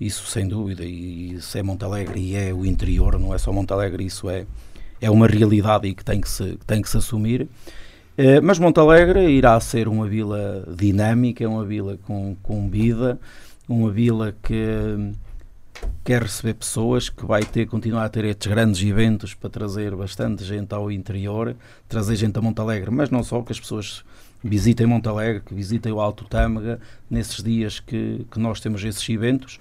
[0.00, 4.04] Isso sem dúvida, e isso é Montalegre e é o interior, não é só Montalegre,
[4.04, 4.44] isso é,
[5.00, 7.48] é uma realidade e que tem que se, tem que se assumir.
[8.16, 13.18] Eh, mas Montalegre irá ser uma vila dinâmica, uma vila com, com vida,
[13.68, 15.12] uma vila que
[16.04, 20.44] quer receber pessoas, que vai ter, continuar a ter estes grandes eventos para trazer bastante
[20.44, 21.56] gente ao interior,
[21.88, 24.04] trazer gente a Montalegre, mas não só, que as pessoas
[24.44, 26.78] visitem Montalegre, que visitem o Alto Tâmega,
[27.10, 29.58] nesses dias que, que nós temos esses eventos.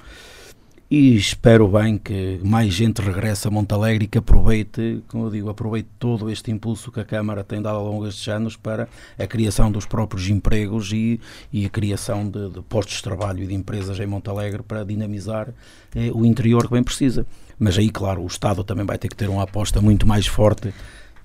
[0.92, 5.50] E espero bem que mais gente regresse a Montalegre e que aproveite, como eu digo,
[5.50, 9.26] aproveite todo este impulso que a Câmara tem dado ao longo destes anos para a
[9.26, 11.20] criação dos próprios empregos e,
[11.52, 15.50] e a criação de, de postos de trabalho e de empresas em Montalegre para dinamizar
[15.96, 17.26] eh, o interior que bem precisa.
[17.58, 20.72] Mas aí, claro, o Estado também vai ter que ter uma aposta muito mais forte,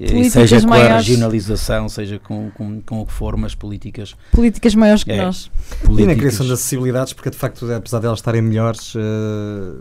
[0.07, 1.07] Políticas seja com a maiores.
[1.07, 5.23] regionalização, seja com, com, com o que for, mas políticas, Políticas maiores que É.
[5.23, 5.47] nós.
[5.47, 6.17] E na políticas.
[6.19, 8.95] criação de acessibilidades, porque de facto, apesar de elas estarem melhores,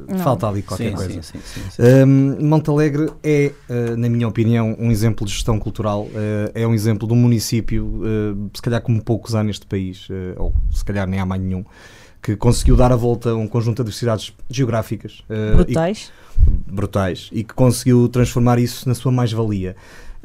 [0.07, 0.17] Não.
[0.19, 1.13] falta ali qualquer sim, coisa.
[1.13, 1.81] sim, sim, sim, sim.
[2.05, 6.11] Um, Montalegre é, uh, na minha opinião, um exemplo de gestão cultural, uh,
[6.53, 10.13] é um exemplo de um município, uh, se calhar como poucos há neste país, uh,
[10.37, 11.63] ou se calhar nem há mais nenhum,
[12.21, 16.11] que conseguiu dar a volta a um conjunto de diversidades geográficas uh, Brutais.
[16.67, 19.75] e, brutais e que conseguiu transformar isso na sua mais-valia.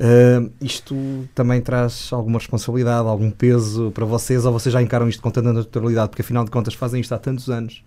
[0.02, 0.96] Uh, isto
[1.32, 5.52] também traz alguma responsabilidade, algum peso para vocês, ou vocês já encaram isto com tanta
[5.52, 7.84] naturalidade, porque afinal de contas fazem isto há tantos anos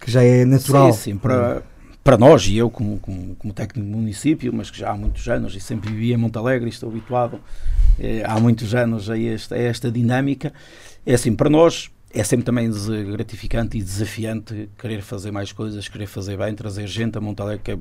[0.00, 0.92] que já é natural.
[0.92, 1.62] Sim, sim, para,
[2.02, 5.28] para nós e eu como, como, como técnico do município, mas que já há muitos
[5.28, 7.38] anos e sempre vivi em Montalegre estou habituado
[7.96, 10.52] eh, há muitos anos a esta, a esta dinâmica,
[11.06, 12.68] é assim, para nós é sempre também
[13.12, 17.70] gratificante e desafiante querer fazer mais coisas, querer fazer bem, trazer gente a Montalegre, que
[17.70, 17.78] é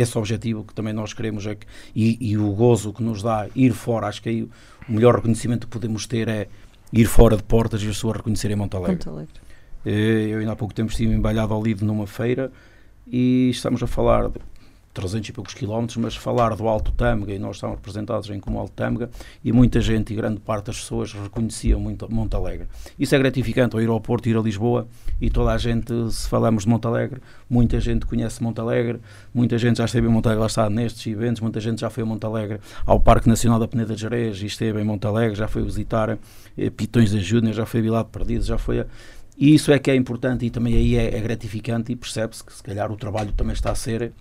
[0.00, 3.48] esse objetivo que também nós queremos é que, e, e, o gozo que nos dá
[3.54, 6.48] ir fora, acho que aí o melhor reconhecimento que podemos ter é
[6.92, 8.96] ir fora de portas e as pessoas reconhecerem Montalegre.
[8.96, 9.34] Montalegre.
[9.84, 12.52] Eh, eu ainda há pouco tempo estive em Valladolid numa feira
[13.06, 14.40] e estamos a falar de
[14.96, 18.58] 300 e poucos quilómetros, mas falar do Alto Tâmega, e nós estamos representados em como
[18.58, 19.10] Alto Tâmega,
[19.44, 22.66] e muita gente e grande parte das pessoas reconheciam muito Monte Alegre.
[22.98, 24.88] Isso é gratificante, ao ir ao Porto, ir a Lisboa,
[25.20, 28.98] e toda a gente, se falamos de Monte Alegre, muita gente conhece Monte Alegre,
[29.34, 32.02] muita gente já esteve em Monte Alegre, lá está nestes eventos, muita gente já foi
[32.02, 35.36] a Monte Alegre, ao Parque Nacional da Peneda de Jerez, e esteve em Monte Alegre,
[35.36, 36.18] já foi visitar
[36.56, 38.86] eh, Pitões da Júnior, já foi a Vila de Perdidos, já foi a...
[39.38, 42.54] E isso é que é importante e também aí é, é gratificante e percebe-se que
[42.54, 44.14] se calhar o trabalho também está a ser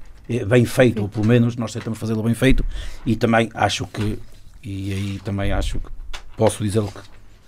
[0.48, 2.66] bem feito, ou pelo menos nós tentamos fazê-lo bem feito,
[3.06, 4.20] e também acho que,
[4.64, 5.90] e aí também acho que
[6.36, 7.02] posso dizer que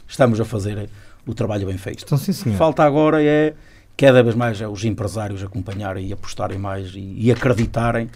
[0.07, 0.89] estamos a fazer
[1.25, 2.03] o trabalho bem feito.
[2.05, 2.57] Então, sim, senhor.
[2.57, 3.53] Falta agora é
[3.95, 8.09] cada vez mais é os empresários acompanharem e apostarem mais e, e acreditarem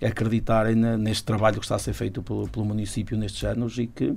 [0.00, 4.14] acreditarem neste trabalho que está a ser feito pelo, pelo município nestes anos e que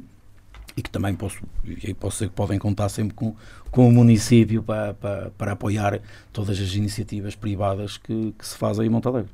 [0.75, 3.35] e que também posso, e posso ser que podem contar sempre com,
[3.69, 5.99] com o município para, para, para apoiar
[6.31, 9.29] todas as iniciativas privadas que, que se fazem em Montalegre.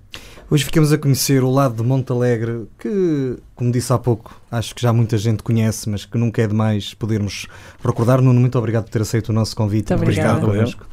[0.50, 4.82] Hoje ficamos a conhecer o lado de Montalegre, que, como disse há pouco, acho que
[4.82, 7.48] já muita gente conhece, mas que nunca é demais podermos
[7.84, 8.22] recordar.
[8.22, 9.92] Nuno, muito obrigado por ter aceito o nosso convite.
[9.94, 10.42] Muito obrigado.
[10.42, 10.86] connosco.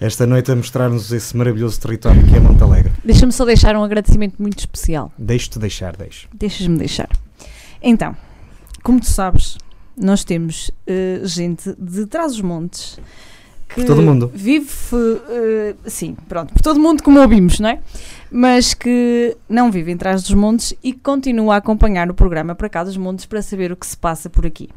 [0.00, 2.92] Esta noite a mostrar-nos esse maravilhoso território que é Montalegre.
[3.04, 5.12] Deixa-me só deixar um agradecimento muito especial.
[5.18, 6.28] Deixo-te deixar, deixo.
[6.32, 7.08] Deixas-me deixar.
[7.82, 8.16] Então,
[8.82, 9.58] como tu sabes,
[9.96, 12.98] nós temos uh, gente de trás os montes
[13.68, 14.30] que por todo mundo.
[14.32, 17.80] vive, uh, sim, pronto, por todo mundo como ouvimos, não é?
[18.30, 22.68] Mas que não vive em trás dos montes e continua a acompanhar o programa para
[22.68, 24.68] cá dos montes para saber o que se passa por aqui.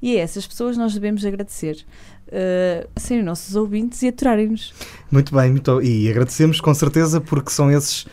[0.00, 1.84] E a essas pessoas nós devemos agradecer.
[2.28, 4.72] Uh, serem nossos ouvintes e aturarem-nos.
[5.10, 8.06] Muito bem, muito, e agradecemos com certeza porque são esses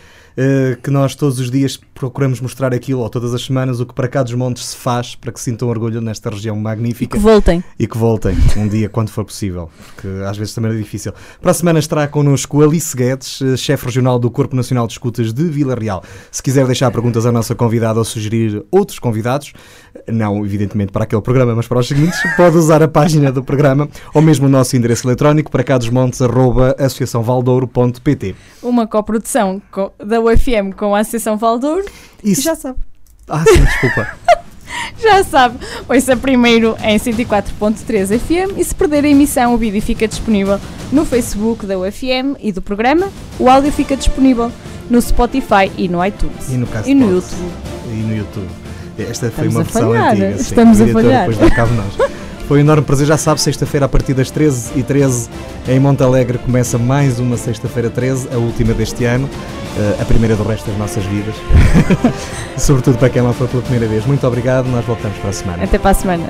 [0.82, 4.08] que nós todos os dias procuramos mostrar aquilo, ou todas as semanas, o que para
[4.08, 7.18] cá dos montes se faz para que sintam orgulho nesta região magnífica.
[7.18, 7.64] E que voltem.
[7.78, 11.12] E que voltem, um dia, quando for possível, porque às vezes também é difícil.
[11.42, 15.34] Para a semana estará connosco Alice Guedes, eh, chefe regional do Corpo Nacional de Escutas
[15.34, 16.02] de Vila Real.
[16.32, 19.52] Se quiser deixar perguntas à nossa convidada ou sugerir outros convidados,
[20.08, 23.90] não evidentemente para aquele programa, mas para os seguintes, pode usar a página do programa
[24.14, 28.36] ou mesmo o nosso endereço eletrónico para cá dos montes, arroba associaçãovaldouro.pt.
[28.64, 29.62] Uma coprodução
[29.98, 31.86] da UFM com a Associação Valdouro
[32.24, 32.42] isso.
[32.42, 32.80] Já sabe.
[33.28, 34.08] Ah, sim, desculpa.
[35.02, 35.58] Já sabe,
[35.88, 40.60] ouça primeiro em 104.3 FM e se perder a emissão, o vídeo fica disponível
[40.92, 43.10] no Facebook da UFM e do programa.
[43.40, 44.52] O áudio fica disponível
[44.90, 46.50] no Spotify e no iTunes.
[46.50, 47.52] E no, e no YouTube.
[47.88, 48.50] E no YouTube.
[48.98, 50.30] Esta foi Estamos uma versão antiga.
[50.32, 51.30] Estamos a falhar.
[51.30, 52.10] Depois cabo nós.
[52.50, 55.30] Foi um enorme prazer, já sabe, sexta-feira a partir das 13h13
[55.68, 60.42] em Montalegre começa mais uma sexta-feira 13, a última deste ano, uh, a primeira do
[60.42, 61.36] resto das nossas vidas.
[62.58, 64.04] Sobretudo para quem lá foi pela primeira vez.
[64.04, 65.64] Muito obrigado, nós voltamos para a semana.
[65.64, 66.28] Até para a semana.